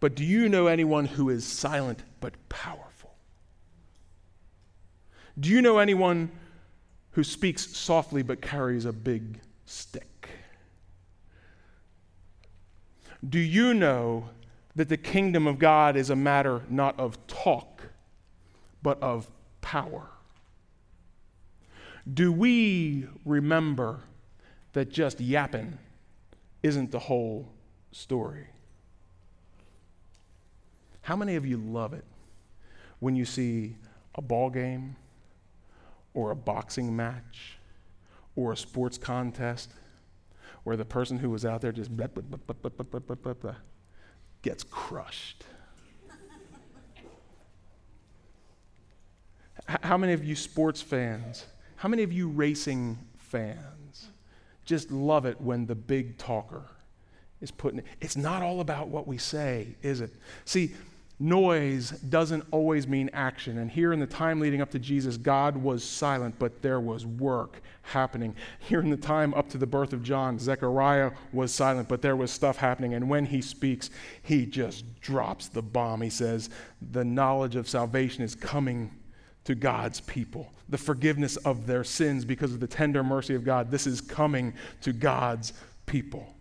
But 0.01 0.15
do 0.15 0.25
you 0.25 0.49
know 0.49 0.67
anyone 0.67 1.07
who 1.07 1.31
is 1.31 1.45
silent 1.45 2.03
but 2.21 2.35
powerful? 2.49 3.15
Do 5.39 5.49
you 5.51 5.63
know 5.63 5.79
anyone 5.79 6.31
who 7.13 7.25
speaks 7.25 7.77
softly 7.77 8.23
but 8.23 8.41
carries 8.41 8.85
a 8.85 8.93
big 8.93 9.41
stick? 9.67 10.18
Do 13.27 13.39
you 13.39 13.75
know 13.75 14.31
that 14.77 14.89
the 14.89 14.97
kingdom 14.97 15.47
of 15.47 15.59
God 15.59 15.97
is 15.97 16.11
a 16.11 16.17
matter 16.17 16.63
not 16.69 16.99
of 16.99 17.25
talk, 17.27 17.83
but 18.83 19.03
of 19.03 19.29
power? 19.61 20.09
Do 22.13 22.33
we 22.33 23.07
remember 23.25 24.01
that 24.73 24.91
just 24.91 25.21
yapping 25.21 25.79
isn't 26.63 26.91
the 26.91 26.99
whole 26.99 27.49
story? 27.93 28.47
How 31.03 31.17
many 31.17 31.37
of 31.37 31.45
you 31.45 31.57
love 31.57 31.93
it 31.93 32.05
when 33.01 33.17
you 33.17 33.25
see 33.25 33.77
a 34.15 34.23
ball 34.23 34.51
game 34.51 34.97
or 36.15 36.31
a 36.31 36.37
boxing 36.37 36.95
match 36.95 37.59
or 38.37 38.53
a 38.53 38.57
sports 38.57 38.99
contest 38.99 39.73
where 40.69 40.77
the 40.77 40.85
person 40.85 41.19
who 41.19 41.31
was 41.31 41.47
out 41.47 41.63
there 41.63 41.73
just 41.73 41.97
blah, 41.97 42.07
blah, 42.09 43.35
blah, 43.35 43.55
gets 44.43 44.63
crushed. 44.65 45.45
how 49.83 49.97
many 49.97 50.13
of 50.13 50.23
you 50.23 50.37
sports 50.37 50.83
fans, 50.83 51.47
how 51.77 51.89
many 51.89 52.03
of 52.03 52.13
you 52.13 52.29
racing 52.29 52.99
fans 53.17 54.09
just 54.67 54.91
love 54.91 55.25
it 55.25 55.41
when 55.41 55.65
the 55.65 55.75
big 55.75 56.19
talker 56.19 56.65
is 57.41 57.51
putting 57.51 57.79
it? 57.79 57.87
It's 58.03 58.19
not 58.19 58.43
all 58.43 58.61
about 58.61 58.89
what 58.89 59.07
we 59.07 59.17
say, 59.17 59.69
is 59.81 60.03
it? 60.03 60.13
See, 60.45 60.75
noise 61.21 61.91
doesn't 61.91 62.45
always 62.51 62.87
mean 62.87 63.11
action. 63.13 63.59
And 63.59 63.71
here 63.71 63.93
in 63.93 64.01
the 64.01 64.07
time 64.07 64.41
leading 64.41 64.61
up 64.61 64.71
to 64.71 64.79
Jesus, 64.79 65.17
God 65.17 65.57
was 65.57 65.83
silent, 65.83 66.37
but 66.39 66.63
there 66.63 66.81
was 66.81 67.05
work 67.07 67.61
happening. 67.83 68.35
Here 68.61 68.81
in 68.81 68.91
the 68.91 68.97
time 68.97 69.35
up 69.35 69.49
to 69.51 69.59
the 69.59 69.67
birth 69.67 69.93
of 69.93 70.03
John, 70.03 70.39
Zechariah 70.39 71.13
was 71.33 71.53
silent, 71.53 71.89
but 71.89 72.03
there 72.03 72.17
was 72.17 72.31
stuff 72.31 72.57
happening. 72.57 72.95
And 72.95 73.09
when 73.09 73.27
he 73.27 73.41
speaks, 73.41 73.91
he 74.23 74.47
just 74.47 75.01
drops 75.01 75.49
the 75.49 75.63
bomb. 75.63 76.03
He 76.03 76.11
says, 76.11 76.51
The 76.91 77.05
knowledge 77.05 77.57
of 77.57 77.69
salvation 77.69 78.23
is 78.23 78.35
coming 78.35 78.91
to 79.45 79.55
God's 79.55 80.01
people. 80.01 80.53
The 80.69 80.79
forgiveness 80.79 81.37
of 81.39 81.67
their 81.67 81.83
sins 81.83 82.25
because 82.25 82.53
of 82.53 82.61
the 82.61 82.67
tender 82.67 83.03
mercy 83.03 83.35
of 83.35 83.45
God. 83.45 83.71
This 83.71 83.87
is 83.87 84.01
coming 84.01 84.53
to 84.83 84.93
God's 84.93 85.55
people. 85.87 86.35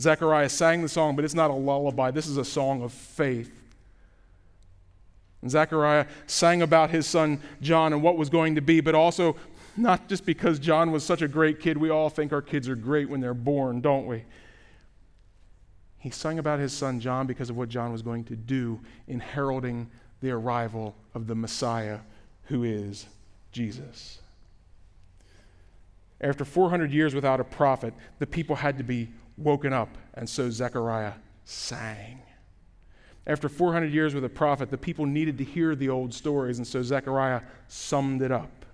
Zechariah 0.00 0.48
sang 0.48 0.82
the 0.82 0.88
song, 0.88 1.16
but 1.16 1.24
it's 1.24 1.34
not 1.34 1.50
a 1.50 1.54
lullaby. 1.54 2.10
This 2.10 2.26
is 2.26 2.36
a 2.36 2.44
song 2.44 2.82
of 2.82 2.92
faith. 2.92 3.57
Zechariah 5.46 6.06
sang 6.26 6.62
about 6.62 6.90
his 6.90 7.06
son 7.06 7.40
John 7.60 7.92
and 7.92 8.02
what 8.02 8.16
was 8.16 8.30
going 8.30 8.54
to 8.56 8.60
be, 8.60 8.80
but 8.80 8.94
also 8.94 9.36
not 9.76 10.08
just 10.08 10.26
because 10.26 10.58
John 10.58 10.90
was 10.90 11.04
such 11.04 11.22
a 11.22 11.28
great 11.28 11.60
kid. 11.60 11.76
We 11.76 11.90
all 11.90 12.10
think 12.10 12.32
our 12.32 12.42
kids 12.42 12.68
are 12.68 12.74
great 12.74 13.08
when 13.08 13.20
they're 13.20 13.34
born, 13.34 13.80
don't 13.80 14.06
we? 14.06 14.24
He 15.98 16.10
sang 16.10 16.38
about 16.38 16.58
his 16.58 16.72
son 16.72 17.00
John 17.00 17.26
because 17.26 17.50
of 17.50 17.56
what 17.56 17.68
John 17.68 17.92
was 17.92 18.02
going 18.02 18.24
to 18.24 18.36
do 18.36 18.80
in 19.06 19.20
heralding 19.20 19.90
the 20.20 20.30
arrival 20.30 20.96
of 21.14 21.26
the 21.26 21.34
Messiah, 21.34 22.00
who 22.44 22.64
is 22.64 23.06
Jesus. 23.52 24.18
After 26.20 26.44
400 26.44 26.92
years 26.92 27.14
without 27.14 27.38
a 27.38 27.44
prophet, 27.44 27.94
the 28.18 28.26
people 28.26 28.56
had 28.56 28.78
to 28.78 28.84
be 28.84 29.08
woken 29.36 29.72
up, 29.72 29.96
and 30.14 30.28
so 30.28 30.50
Zechariah 30.50 31.12
sang. 31.44 32.20
After 33.28 33.48
400 33.50 33.92
years 33.92 34.14
with 34.14 34.24
a 34.24 34.28
prophet, 34.28 34.70
the 34.70 34.78
people 34.78 35.04
needed 35.04 35.36
to 35.38 35.44
hear 35.44 35.76
the 35.76 35.90
old 35.90 36.14
stories, 36.14 36.56
and 36.56 36.66
so 36.66 36.82
Zechariah 36.82 37.42
summed 37.68 38.22
it 38.22 38.32
up. 38.32 38.64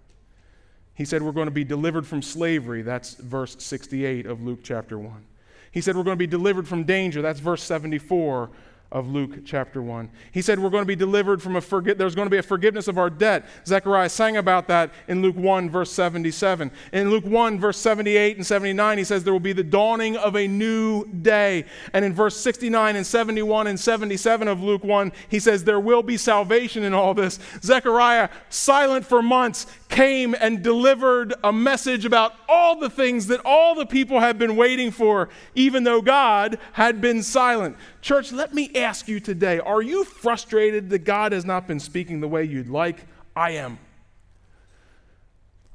He 0.95 1.05
said, 1.05 1.23
We're 1.23 1.33
going 1.33 1.49
to 1.49 1.53
be 1.53 1.65
delivered 1.65 2.07
from 2.07 2.23
slavery. 2.23 2.83
That's 2.83 3.15
verse 3.15 3.57
68 3.59 4.27
of 4.27 4.43
Luke 4.43 4.61
chapter 4.63 4.97
1. 4.97 5.25
He 5.73 5.81
said, 5.81 5.97
We're 5.97 6.05
going 6.05 6.17
to 6.17 6.19
be 6.19 6.29
delivered 6.29 6.69
from 6.69 6.85
danger. 6.85 7.21
That's 7.21 7.41
verse 7.41 7.65
74 7.65 8.49
of 8.95 9.09
Luke 9.09 9.45
chapter 9.45 9.83
1. 9.83 10.09
He 10.31 10.41
said 10.41 10.61
we're 10.61 10.71
going 10.71 10.83
to 10.83 10.87
be 10.87 10.95
delivered 10.95 11.43
from 11.43 11.57
a 11.57 11.61
forget 11.61 11.99
there's 11.99 12.15
going 12.15 12.27
to 12.27 12.31
be 12.31 12.39
a 12.39 12.43
forgiveness 12.43 12.87
of 12.87 12.97
our 12.97 13.11
debt. 13.11 13.45
Zechariah 13.67 14.09
sang 14.09 14.37
about 14.37 14.69
that 14.69 14.93
in 15.09 15.21
Luke 15.21 15.37
1 15.37 15.69
verse 15.69 15.91
77. 15.91 16.71
In 16.93 17.11
Luke 17.11 17.25
1 17.25 17.59
verse 17.59 17.77
78 17.79 18.37
and 18.37 18.47
79 18.47 18.99
he 18.99 19.05
says 19.05 19.25
there 19.25 19.33
will 19.33 19.41
be 19.41 19.53
the 19.53 19.65
dawning 19.65 20.17
of 20.17 20.37
a 20.37 20.47
new 20.47 21.05
day. 21.07 21.65
And 21.93 22.05
in 22.05 22.15
verse 22.15 22.37
69 22.37 22.95
and 22.95 23.05
71 23.05 23.67
and 23.67 23.81
77 23.81 24.47
of 24.47 24.63
Luke 24.63 24.85
1 24.85 25.13
he 25.29 25.41
says 25.41 25.65
there 25.65 25.81
will 25.81 26.03
be 26.05 26.17
salvation 26.17 26.85
in 26.85 26.95
all 26.95 27.15
this. 27.15 27.41
Zechariah 27.63 28.29
silent 28.49 29.05
for 29.05 29.23
months 29.23 29.67
came 29.89 30.35
and 30.39 30.63
delivered 30.63 31.35
a 31.43 31.53
message 31.53 32.05
about 32.05 32.33
all 32.49 32.79
the 32.79 32.91
things 32.91 33.27
that 33.27 33.41
all 33.45 33.75
the 33.75 33.87
people 33.87 34.21
had 34.21 34.39
been 34.39 34.55
waiting 34.55 34.93
for 34.93 35.29
even 35.57 35.83
though 35.83 36.01
God 36.01 36.59
had 36.73 37.01
been 37.01 37.25
silent. 37.25 37.77
Church, 38.01 38.33
let 38.33 38.53
me 38.53 38.71
ask 38.75 39.09
you 39.09 39.21
today 39.21 39.61
are 39.61 39.83
you 39.83 40.05
frustrated 40.05 40.91
that 40.91 41.01
God 41.01 41.33
has 41.33 41.45
not 41.45 41.67
been 41.67 41.81
speaking 41.81 42.21
the 42.21 42.29
way 42.29 42.45
you'd 42.45 42.69
like? 42.69 42.99
I 43.37 43.53
am. 43.53 43.79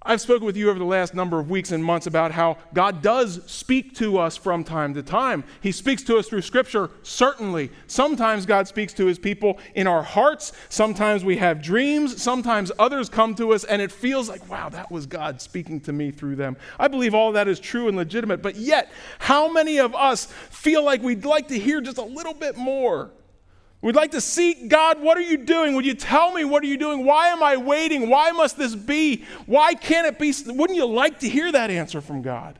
I've 0.01 0.21
spoken 0.21 0.45
with 0.45 0.55
you 0.55 0.69
over 0.69 0.79
the 0.79 0.85
last 0.85 1.13
number 1.13 1.39
of 1.39 1.49
weeks 1.49 1.73
and 1.73 1.83
months 1.83 2.07
about 2.07 2.31
how 2.31 2.57
God 2.73 3.01
does 3.01 3.41
speak 3.47 3.95
to 3.95 4.17
us 4.17 4.37
from 4.37 4.63
time 4.63 4.93
to 4.93 5.03
time. 5.03 5.43
He 5.59 5.73
speaks 5.73 6.03
to 6.03 6.17
us 6.17 6.29
through 6.29 6.43
Scripture, 6.43 6.89
certainly. 7.03 7.69
Sometimes 7.87 8.45
God 8.45 8.65
speaks 8.65 8.93
to 8.93 9.07
His 9.07 9.19
people 9.19 9.59
in 9.75 9.87
our 9.87 10.01
hearts. 10.01 10.53
Sometimes 10.69 11.25
we 11.25 11.35
have 11.37 11.61
dreams. 11.61 12.21
Sometimes 12.21 12.71
others 12.79 13.09
come 13.09 13.35
to 13.35 13.51
us 13.51 13.65
and 13.65 13.81
it 13.81 13.91
feels 13.91 14.29
like, 14.29 14.49
wow, 14.49 14.69
that 14.69 14.89
was 14.89 15.05
God 15.05 15.41
speaking 15.41 15.81
to 15.81 15.91
me 15.91 16.11
through 16.11 16.37
them. 16.37 16.55
I 16.79 16.87
believe 16.87 17.13
all 17.13 17.33
that 17.33 17.49
is 17.49 17.59
true 17.59 17.89
and 17.89 17.97
legitimate. 17.97 18.41
But 18.41 18.55
yet, 18.55 18.89
how 19.19 19.51
many 19.51 19.79
of 19.79 19.93
us 19.95 20.27
feel 20.27 20.81
like 20.81 21.01
we'd 21.01 21.25
like 21.25 21.49
to 21.49 21.59
hear 21.59 21.81
just 21.81 21.97
a 21.97 22.03
little 22.03 22.33
bit 22.33 22.55
more? 22.55 23.11
We'd 23.81 23.95
like 23.95 24.11
to 24.11 24.21
seek 24.21 24.67
God, 24.67 24.99
what 24.99 25.17
are 25.17 25.21
you 25.21 25.37
doing? 25.37 25.73
Would 25.75 25.85
you 25.85 25.93
tell 25.93 26.33
me 26.33 26.43
what 26.43 26.63
are 26.63 26.67
you 26.67 26.77
doing? 26.77 27.05
Why 27.05 27.29
am 27.29 27.41
I 27.41 27.55
waiting? 27.55 28.09
Why 28.09 28.31
must 28.31 28.57
this 28.57 28.75
be? 28.75 29.23
Why 29.45 29.73
can't 29.73 30.05
it 30.05 30.19
be? 30.19 30.33
Wouldn't 30.47 30.75
you 30.75 30.85
like 30.85 31.19
to 31.19 31.29
hear 31.29 31.49
that 31.51 31.71
answer 31.71 32.01
from 32.01 32.21
God? 32.21 32.59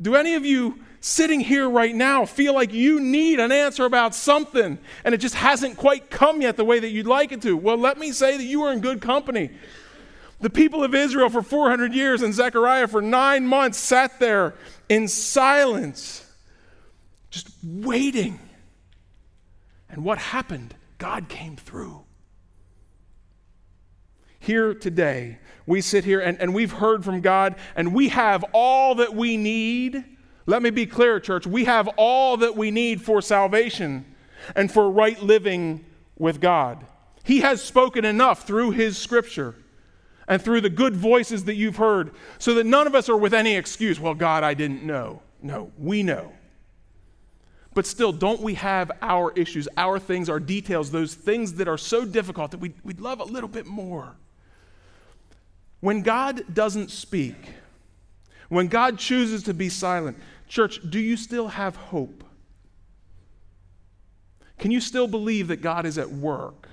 Do 0.00 0.14
any 0.14 0.34
of 0.34 0.44
you 0.44 0.80
sitting 1.00 1.40
here 1.40 1.70
right 1.70 1.94
now 1.94 2.26
feel 2.26 2.52
like 2.52 2.74
you 2.74 3.00
need 3.00 3.40
an 3.40 3.50
answer 3.50 3.86
about 3.86 4.14
something 4.14 4.78
and 5.04 5.14
it 5.14 5.18
just 5.18 5.34
hasn't 5.34 5.78
quite 5.78 6.10
come 6.10 6.42
yet 6.42 6.58
the 6.58 6.64
way 6.64 6.78
that 6.78 6.90
you'd 6.90 7.06
like 7.06 7.32
it 7.32 7.40
to? 7.42 7.56
Well, 7.56 7.78
let 7.78 7.96
me 7.96 8.12
say 8.12 8.36
that 8.36 8.44
you 8.44 8.62
are 8.62 8.72
in 8.74 8.80
good 8.80 9.00
company. 9.00 9.50
The 10.38 10.50
people 10.50 10.84
of 10.84 10.94
Israel 10.94 11.30
for 11.30 11.40
400 11.40 11.94
years 11.94 12.20
and 12.20 12.34
Zechariah 12.34 12.88
for 12.88 13.00
nine 13.00 13.46
months 13.46 13.78
sat 13.78 14.20
there 14.20 14.54
in 14.90 15.08
silence, 15.08 16.30
just 17.30 17.48
waiting 17.64 18.38
and 19.96 20.04
what 20.04 20.18
happened? 20.18 20.74
God 20.98 21.28
came 21.28 21.56
through. 21.56 22.04
Here 24.38 24.74
today, 24.74 25.38
we 25.66 25.80
sit 25.80 26.04
here 26.04 26.20
and, 26.20 26.38
and 26.38 26.54
we've 26.54 26.72
heard 26.72 27.02
from 27.02 27.22
God 27.22 27.56
and 27.74 27.94
we 27.94 28.10
have 28.10 28.44
all 28.52 28.96
that 28.96 29.14
we 29.14 29.38
need. 29.38 30.04
Let 30.44 30.62
me 30.62 30.68
be 30.68 30.86
clear, 30.86 31.18
church. 31.18 31.46
We 31.46 31.64
have 31.64 31.88
all 31.96 32.36
that 32.36 32.54
we 32.56 32.70
need 32.70 33.00
for 33.00 33.22
salvation 33.22 34.04
and 34.54 34.70
for 34.70 34.90
right 34.90 35.20
living 35.20 35.84
with 36.18 36.40
God. 36.42 36.86
He 37.24 37.40
has 37.40 37.62
spoken 37.62 38.04
enough 38.04 38.46
through 38.46 38.72
His 38.72 38.98
scripture 38.98 39.54
and 40.28 40.40
through 40.42 40.60
the 40.60 40.70
good 40.70 40.94
voices 40.94 41.46
that 41.46 41.54
you've 41.54 41.76
heard 41.76 42.14
so 42.38 42.54
that 42.54 42.66
none 42.66 42.86
of 42.86 42.94
us 42.94 43.08
are 43.08 43.16
with 43.16 43.32
any 43.32 43.56
excuse. 43.56 43.98
Well, 43.98 44.14
God, 44.14 44.44
I 44.44 44.52
didn't 44.52 44.82
know. 44.82 45.22
No, 45.42 45.72
we 45.78 46.02
know. 46.02 46.35
But 47.76 47.86
still, 47.86 48.10
don't 48.10 48.40
we 48.40 48.54
have 48.54 48.90
our 49.02 49.32
issues, 49.32 49.68
our 49.76 49.98
things, 49.98 50.30
our 50.30 50.40
details, 50.40 50.90
those 50.90 51.14
things 51.14 51.56
that 51.56 51.68
are 51.68 51.76
so 51.76 52.06
difficult 52.06 52.52
that 52.52 52.56
we'd, 52.58 52.72
we'd 52.82 53.00
love 53.00 53.20
a 53.20 53.24
little 53.24 53.50
bit 53.50 53.66
more? 53.66 54.16
When 55.80 56.00
God 56.00 56.54
doesn't 56.54 56.90
speak, 56.90 57.34
when 58.48 58.68
God 58.68 58.98
chooses 58.98 59.42
to 59.42 59.52
be 59.52 59.68
silent, 59.68 60.16
church, 60.48 60.80
do 60.88 60.98
you 60.98 61.18
still 61.18 61.48
have 61.48 61.76
hope? 61.76 62.24
Can 64.58 64.70
you 64.70 64.80
still 64.80 65.06
believe 65.06 65.48
that 65.48 65.60
God 65.60 65.84
is 65.84 65.98
at 65.98 66.10
work 66.10 66.70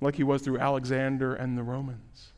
like 0.00 0.16
he 0.16 0.24
was 0.24 0.40
through 0.40 0.58
Alexander 0.58 1.34
and 1.34 1.58
the 1.58 1.62
Romans? 1.62 2.28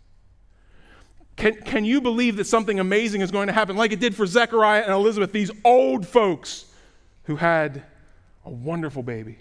Can, 1.37 1.55
can 1.55 1.85
you 1.85 2.00
believe 2.00 2.35
that 2.35 2.48
something 2.48 2.81
amazing 2.81 3.20
is 3.20 3.31
going 3.31 3.46
to 3.46 3.53
happen 3.53 3.76
like 3.76 3.92
it 3.92 4.00
did 4.00 4.16
for 4.16 4.26
Zechariah 4.26 4.83
and 4.83 4.90
Elizabeth, 4.90 5.31
these 5.31 5.53
old 5.64 6.05
folks 6.05 6.66
who 7.31 7.37
had 7.37 7.85
a 8.45 8.51
wonderful 8.51 9.05
baby. 9.05 9.38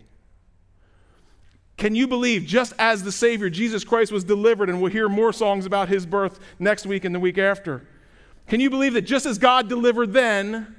Can 1.76 1.96
you 1.96 2.08
believe, 2.08 2.46
just 2.46 2.72
as 2.78 3.02
the 3.02 3.12
Savior, 3.12 3.50
Jesus 3.50 3.84
Christ, 3.84 4.12
was 4.12 4.24
delivered, 4.24 4.70
and 4.70 4.80
we'll 4.80 4.92
hear 4.92 5.10
more 5.10 5.34
songs 5.34 5.66
about 5.66 5.90
his 5.90 6.06
birth 6.06 6.40
next 6.60 6.86
week 6.86 7.04
and 7.04 7.16
the 7.16 7.20
week 7.20 7.40
after? 7.40 7.88
Can 8.46 8.60
you 8.60 8.70
believe 8.70 8.94
that 8.94 9.02
just 9.02 9.26
as 9.26 9.40
God 9.40 9.68
delivered 9.70 10.14
then, 10.14 10.76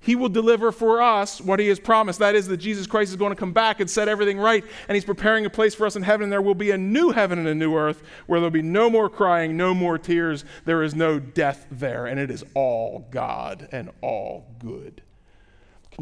he 0.00 0.16
will 0.16 0.30
deliver 0.30 0.72
for 0.72 1.02
us 1.02 1.38
what 1.38 1.60
he 1.60 1.68
has 1.68 1.78
promised? 1.78 2.20
That 2.20 2.34
is, 2.34 2.48
that 2.48 2.56
Jesus 2.56 2.86
Christ 2.86 3.10
is 3.10 3.16
going 3.16 3.32
to 3.32 3.36
come 3.36 3.52
back 3.52 3.80
and 3.80 3.90
set 3.90 4.08
everything 4.08 4.38
right, 4.38 4.64
and 4.88 4.94
he's 4.94 5.04
preparing 5.04 5.44
a 5.44 5.50
place 5.50 5.74
for 5.74 5.84
us 5.84 5.96
in 5.96 6.02
heaven, 6.02 6.24
and 6.24 6.32
there 6.32 6.40
will 6.40 6.54
be 6.54 6.70
a 6.70 6.78
new 6.78 7.10
heaven 7.10 7.38
and 7.38 7.48
a 7.48 7.54
new 7.54 7.76
earth 7.76 8.02
where 8.26 8.40
there'll 8.40 8.50
be 8.50 8.62
no 8.62 8.88
more 8.88 9.10
crying, 9.10 9.54
no 9.54 9.74
more 9.74 9.98
tears, 9.98 10.46
there 10.64 10.82
is 10.82 10.94
no 10.94 11.18
death 11.18 11.66
there, 11.70 12.06
and 12.06 12.18
it 12.18 12.30
is 12.30 12.42
all 12.54 13.06
God 13.10 13.68
and 13.70 13.90
all 14.00 14.46
good. 14.58 15.02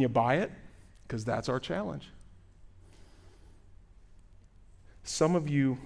Can 0.00 0.04
you 0.04 0.08
buy 0.08 0.36
it? 0.36 0.50
Because 1.06 1.26
that's 1.26 1.50
our 1.50 1.60
challenge. 1.60 2.08
Some 5.04 5.36
of 5.36 5.46
you 5.46 5.76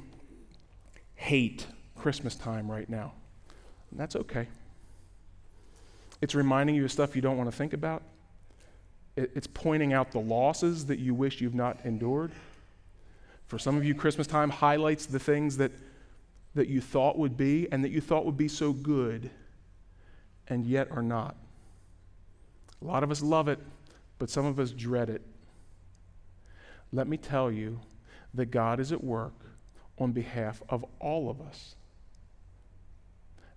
hate 1.17 1.67
Christmas 1.97 2.37
time 2.37 2.71
right 2.71 2.89
now, 2.89 3.13
and 3.91 3.99
that's 3.99 4.15
okay. 4.15 4.47
It's 6.21 6.33
reminding 6.33 6.77
you 6.77 6.85
of 6.85 6.93
stuff 6.93 7.17
you 7.17 7.23
don't 7.23 7.37
want 7.37 7.51
to 7.51 7.57
think 7.57 7.73
about. 7.73 8.05
It's 9.17 9.49
pointing 9.49 9.93
out 9.93 10.13
the 10.13 10.21
losses 10.21 10.87
that 10.87 11.01
you 11.01 11.13
wish 11.13 11.41
you've 11.41 11.53
not 11.53 11.81
endured. 11.85 12.31
For 13.49 13.59
some 13.59 13.77
of 13.77 13.85
you, 13.85 13.97
Christmas 13.97 14.29
time 14.29 14.49
highlights 14.49 15.07
the 15.07 15.19
things 15.19 15.57
that, 15.57 15.73
that 16.55 16.69
you 16.69 16.81
thought 16.81 17.19
would 17.19 17.37
be 17.37 17.67
and 17.73 17.83
that 17.83 17.91
you 17.91 18.01
thought 18.01 18.25
would 18.25 18.37
be 18.37 18.47
so 18.47 18.73
good 18.73 19.29
and 20.47 20.65
yet 20.65 20.89
are 20.93 21.03
not. 21.03 21.35
A 22.81 22.85
lot 22.85 23.03
of 23.03 23.11
us 23.11 23.21
love 23.21 23.49
it, 23.49 23.59
but 24.19 24.31
some 24.31 24.47
of 24.47 24.59
us 24.59 24.71
dread 24.73 25.11
it. 25.11 25.23
Let 26.93 27.09
me 27.09 27.17
tell 27.17 27.51
you 27.51 27.81
that 28.35 28.47
God 28.47 28.81
is 28.81 28.93
at 28.93 29.03
work 29.03 29.35
on 29.99 30.13
behalf 30.13 30.63
of 30.69 30.85
all 31.01 31.31
of 31.31 31.41
us 31.41 31.77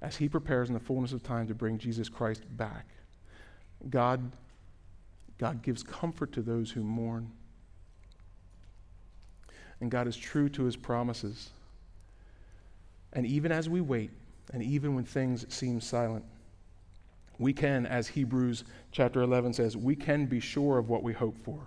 as 0.02 0.16
He 0.16 0.30
prepares 0.30 0.70
in 0.70 0.74
the 0.74 0.80
fullness 0.80 1.14
of 1.14 1.24
time 1.24 1.48
to 1.48 1.56
bring 1.56 1.78
Jesus 1.78 2.10
Christ 2.10 2.44
back. 2.58 2.88
God, 3.90 4.32
God 5.38 5.62
gives 5.62 5.84
comfort 5.84 6.32
to 6.34 6.42
those 6.42 6.72
who 6.72 6.84
mourn. 6.84 7.32
And 9.80 9.92
God 9.92 10.08
is 10.08 10.18
true 10.18 10.50
to 10.50 10.64
His 10.64 10.76
promises. 10.76 11.50
And 13.14 13.26
even 13.26 13.52
as 13.52 13.70
we 13.70 13.82
wait, 13.82 14.12
and 14.54 14.64
even 14.64 14.96
when 14.96 15.04
things 15.04 15.46
seem 15.54 15.82
silent, 15.82 16.26
we 17.40 17.54
can, 17.54 17.86
as 17.86 18.08
Hebrews 18.08 18.64
chapter 18.92 19.22
11 19.22 19.54
says, 19.54 19.78
we 19.78 19.96
can 19.96 20.26
be 20.26 20.40
sure 20.40 20.78
of 20.78 20.90
what 20.90 21.04
we 21.04 21.14
hope 21.14 21.38
for 21.38 21.60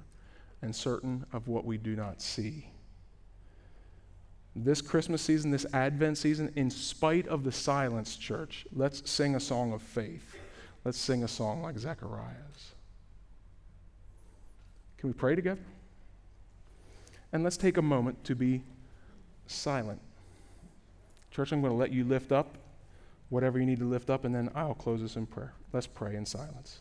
and 0.62 0.74
certain 0.74 1.24
of 1.32 1.48
what 1.48 1.64
we 1.64 1.78
do 1.78 1.96
not 1.96 2.20
see. 2.20 2.70
This 4.56 4.82
Christmas 4.82 5.22
season, 5.22 5.50
this 5.50 5.66
Advent 5.72 6.18
season, 6.18 6.52
in 6.56 6.70
spite 6.70 7.28
of 7.28 7.44
the 7.44 7.52
silence, 7.52 8.16
church, 8.16 8.66
let's 8.74 9.08
sing 9.08 9.36
a 9.36 9.40
song 9.40 9.72
of 9.72 9.80
faith. 9.80 10.36
Let's 10.84 10.98
sing 10.98 11.22
a 11.22 11.28
song 11.28 11.62
like 11.62 11.78
Zechariah's. 11.78 12.74
Can 14.98 15.08
we 15.08 15.12
pray 15.12 15.34
together? 15.34 15.60
And 17.32 17.44
let's 17.44 17.56
take 17.56 17.76
a 17.76 17.82
moment 17.82 18.24
to 18.24 18.34
be 18.34 18.62
silent. 19.46 20.00
Church, 21.30 21.52
I'm 21.52 21.60
going 21.60 21.72
to 21.72 21.78
let 21.78 21.92
you 21.92 22.04
lift 22.04 22.32
up 22.32 22.56
whatever 23.28 23.58
you 23.58 23.64
need 23.64 23.78
to 23.78 23.88
lift 23.88 24.10
up, 24.10 24.24
and 24.24 24.34
then 24.34 24.50
I'll 24.54 24.74
close 24.74 25.00
this 25.00 25.16
in 25.16 25.26
prayer. 25.26 25.54
Let's 25.72 25.86
pray 25.86 26.16
in 26.16 26.26
silence. 26.26 26.80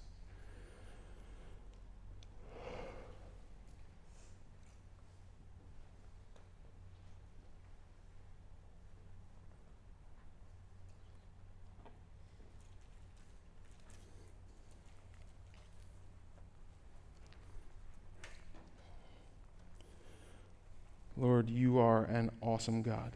Lord, 21.15 21.49
you 21.49 21.77
are 21.77 22.05
an 22.05 22.31
awesome 22.41 22.81
God. 22.81 23.11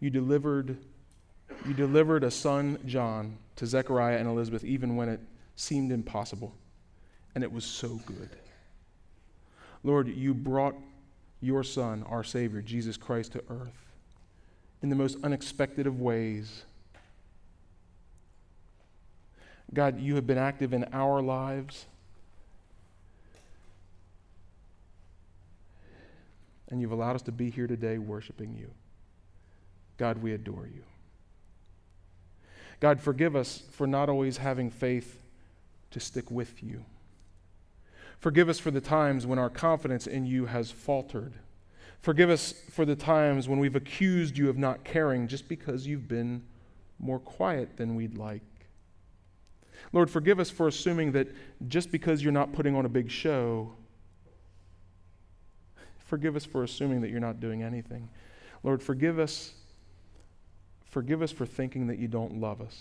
You 0.00 0.10
delivered, 0.10 0.76
you 1.66 1.74
delivered 1.74 2.24
a 2.24 2.30
son, 2.30 2.78
John, 2.86 3.38
to 3.56 3.66
Zechariah 3.66 4.18
and 4.18 4.28
Elizabeth, 4.28 4.64
even 4.64 4.96
when 4.96 5.08
it 5.08 5.20
seemed 5.56 5.92
impossible. 5.92 6.54
and 7.34 7.42
it 7.42 7.52
was 7.52 7.64
so 7.64 8.00
good. 8.06 8.30
Lord, 9.82 10.08
you 10.08 10.34
brought 10.34 10.74
your 11.40 11.62
Son, 11.62 12.04
our 12.08 12.24
Savior, 12.24 12.62
Jesus 12.62 12.96
Christ, 12.96 13.32
to 13.32 13.42
earth 13.50 13.92
in 14.82 14.88
the 14.88 14.96
most 14.96 15.18
unexpected 15.22 15.86
of 15.86 16.00
ways. 16.00 16.64
God, 19.72 20.00
you 20.00 20.14
have 20.14 20.26
been 20.26 20.38
active 20.38 20.72
in 20.72 20.84
our 20.92 21.20
lives. 21.20 21.86
And 26.68 26.80
you've 26.80 26.92
allowed 26.92 27.16
us 27.16 27.22
to 27.22 27.32
be 27.32 27.50
here 27.50 27.66
today 27.66 27.98
worshiping 27.98 28.54
you. 28.58 28.70
God, 29.98 30.22
we 30.22 30.32
adore 30.32 30.66
you. 30.66 30.82
God, 32.80 33.00
forgive 33.00 33.36
us 33.36 33.62
for 33.70 33.86
not 33.86 34.08
always 34.08 34.38
having 34.38 34.70
faith 34.70 35.20
to 35.90 36.00
stick 36.00 36.30
with 36.30 36.62
you. 36.62 36.84
Forgive 38.18 38.48
us 38.48 38.58
for 38.58 38.70
the 38.70 38.80
times 38.80 39.26
when 39.26 39.38
our 39.38 39.50
confidence 39.50 40.06
in 40.06 40.26
you 40.26 40.46
has 40.46 40.70
faltered. 40.70 41.34
Forgive 42.00 42.30
us 42.30 42.52
for 42.70 42.84
the 42.84 42.96
times 42.96 43.48
when 43.48 43.58
we've 43.58 43.76
accused 43.76 44.36
you 44.36 44.50
of 44.50 44.58
not 44.58 44.84
caring 44.84 45.28
just 45.28 45.48
because 45.48 45.86
you've 45.86 46.08
been 46.08 46.42
more 46.98 47.18
quiet 47.18 47.76
than 47.76 47.94
we'd 47.94 48.16
like. 48.16 48.42
Lord, 49.92 50.10
forgive 50.10 50.40
us 50.40 50.50
for 50.50 50.68
assuming 50.68 51.12
that 51.12 51.28
just 51.68 51.92
because 51.92 52.22
you're 52.22 52.32
not 52.32 52.52
putting 52.52 52.74
on 52.74 52.84
a 52.84 52.88
big 52.88 53.10
show, 53.10 53.72
forgive 55.98 56.36
us 56.36 56.44
for 56.44 56.64
assuming 56.64 57.00
that 57.02 57.10
you're 57.10 57.20
not 57.20 57.40
doing 57.40 57.62
anything. 57.62 58.08
Lord, 58.62 58.82
forgive 58.82 59.18
us. 59.18 59.52
Forgive 60.94 61.22
us 61.22 61.32
for 61.32 61.44
thinking 61.44 61.88
that 61.88 61.98
you 61.98 62.06
don't 62.06 62.40
love 62.40 62.60
us. 62.60 62.80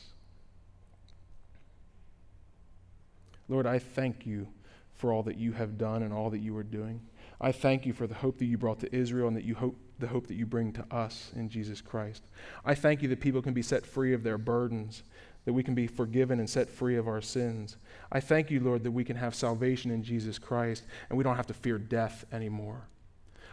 Lord, 3.50 3.66
I 3.66 3.80
thank 3.80 4.28
you 4.28 4.50
for 4.94 5.12
all 5.12 5.24
that 5.24 5.40
you 5.40 5.54
have 5.54 5.80
done 5.80 6.04
and 6.04 6.14
all 6.14 6.30
that 6.30 6.38
you 6.38 6.56
are 6.56 6.64
doing. 6.64 7.02
I 7.42 7.52
thank 7.52 7.88
you 7.88 7.92
for 7.92 8.06
the 8.06 8.14
hope 8.14 8.38
that 8.38 8.46
you 8.46 8.56
brought 8.56 8.80
to 8.82 8.96
Israel 8.96 9.30
and 9.30 9.36
that 9.36 9.46
you 9.46 9.56
hope 9.56 9.76
the 9.98 10.06
hope 10.06 10.28
that 10.28 10.36
you 10.36 10.46
bring 10.46 10.72
to 10.74 10.86
us 10.92 11.32
in 11.36 11.50
Jesus 11.50 11.82
Christ. 11.82 12.22
I 12.64 12.76
thank 12.76 13.02
you 13.02 13.10
that 13.10 13.20
people 13.20 13.42
can 13.42 13.54
be 13.54 13.64
set 13.64 13.84
free 13.84 14.14
of 14.14 14.22
their 14.22 14.38
burdens, 14.38 15.02
that 15.46 15.54
we 15.54 15.64
can 15.64 15.74
be 15.74 15.88
forgiven 15.88 16.38
and 16.38 16.48
set 16.48 16.70
free 16.70 16.98
of 16.98 17.08
our 17.08 17.22
sins. 17.22 17.78
I 18.12 18.20
thank 18.20 18.52
you, 18.52 18.60
Lord, 18.60 18.84
that 18.84 18.92
we 18.92 19.04
can 19.04 19.16
have 19.16 19.34
salvation 19.34 19.90
in 19.90 20.04
Jesus 20.04 20.38
Christ 20.38 20.84
and 21.10 21.18
we 21.18 21.24
don't 21.24 21.36
have 21.36 21.48
to 21.48 21.54
fear 21.56 21.80
death 21.80 22.26
anymore. 22.32 22.84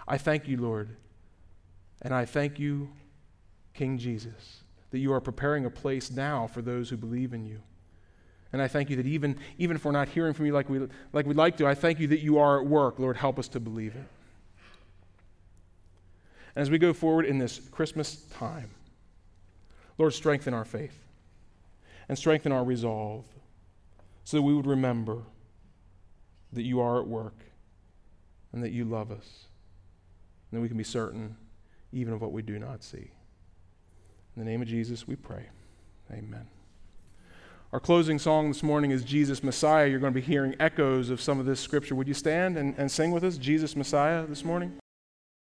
I 0.06 0.18
thank 0.18 0.46
you, 0.46 0.58
Lord, 0.58 0.96
and 2.02 2.12
I 2.12 2.26
thank 2.26 2.58
you, 2.58 2.90
King 3.80 3.96
Jesus, 3.96 4.60
that 4.90 4.98
you 4.98 5.10
are 5.14 5.22
preparing 5.22 5.64
a 5.64 5.70
place 5.70 6.10
now 6.10 6.46
for 6.46 6.60
those 6.60 6.90
who 6.90 6.98
believe 6.98 7.32
in 7.32 7.46
you. 7.46 7.62
And 8.52 8.60
I 8.60 8.68
thank 8.68 8.90
you 8.90 8.96
that 8.96 9.06
even, 9.06 9.38
even 9.56 9.74
if 9.74 9.86
we're 9.86 9.90
not 9.90 10.10
hearing 10.10 10.34
from 10.34 10.44
you 10.44 10.52
like, 10.52 10.68
we, 10.68 10.86
like 11.14 11.24
we'd 11.24 11.38
like 11.38 11.56
to, 11.56 11.66
I 11.66 11.74
thank 11.74 11.98
you 11.98 12.06
that 12.08 12.20
you 12.20 12.36
are 12.36 12.60
at 12.60 12.66
work. 12.66 12.98
Lord, 12.98 13.16
help 13.16 13.38
us 13.38 13.48
to 13.48 13.58
believe 13.58 13.94
it. 13.94 14.04
And 16.54 16.60
as 16.60 16.70
we 16.70 16.76
go 16.76 16.92
forward 16.92 17.24
in 17.24 17.38
this 17.38 17.58
Christmas 17.70 18.16
time, 18.30 18.68
Lord, 19.96 20.12
strengthen 20.12 20.52
our 20.52 20.66
faith 20.66 20.98
and 22.06 22.18
strengthen 22.18 22.52
our 22.52 22.64
resolve 22.64 23.24
so 24.24 24.36
that 24.36 24.42
we 24.42 24.52
would 24.52 24.66
remember 24.66 25.22
that 26.52 26.64
you 26.64 26.82
are 26.82 27.00
at 27.00 27.06
work 27.06 27.38
and 28.52 28.62
that 28.62 28.72
you 28.72 28.84
love 28.84 29.10
us. 29.10 29.46
And 30.50 30.58
that 30.58 30.60
we 30.60 30.68
can 30.68 30.76
be 30.76 30.84
certain 30.84 31.34
even 31.94 32.12
of 32.12 32.20
what 32.20 32.32
we 32.32 32.42
do 32.42 32.58
not 32.58 32.84
see. 32.84 33.12
In 34.36 34.44
the 34.44 34.50
name 34.50 34.62
of 34.62 34.68
Jesus, 34.68 35.06
we 35.06 35.16
pray. 35.16 35.46
Amen. 36.12 36.46
Our 37.72 37.80
closing 37.80 38.18
song 38.18 38.48
this 38.48 38.62
morning 38.62 38.90
is 38.90 39.04
Jesus 39.04 39.44
Messiah. 39.44 39.86
You're 39.86 40.00
going 40.00 40.12
to 40.12 40.20
be 40.20 40.26
hearing 40.26 40.56
echoes 40.58 41.08
of 41.08 41.20
some 41.20 41.38
of 41.38 41.46
this 41.46 41.60
scripture. 41.60 41.94
Would 41.94 42.08
you 42.08 42.14
stand 42.14 42.58
and, 42.58 42.74
and 42.76 42.90
sing 42.90 43.12
with 43.12 43.22
us, 43.22 43.36
Jesus 43.36 43.76
Messiah, 43.76 44.26
this 44.26 44.44
morning? 44.44 44.79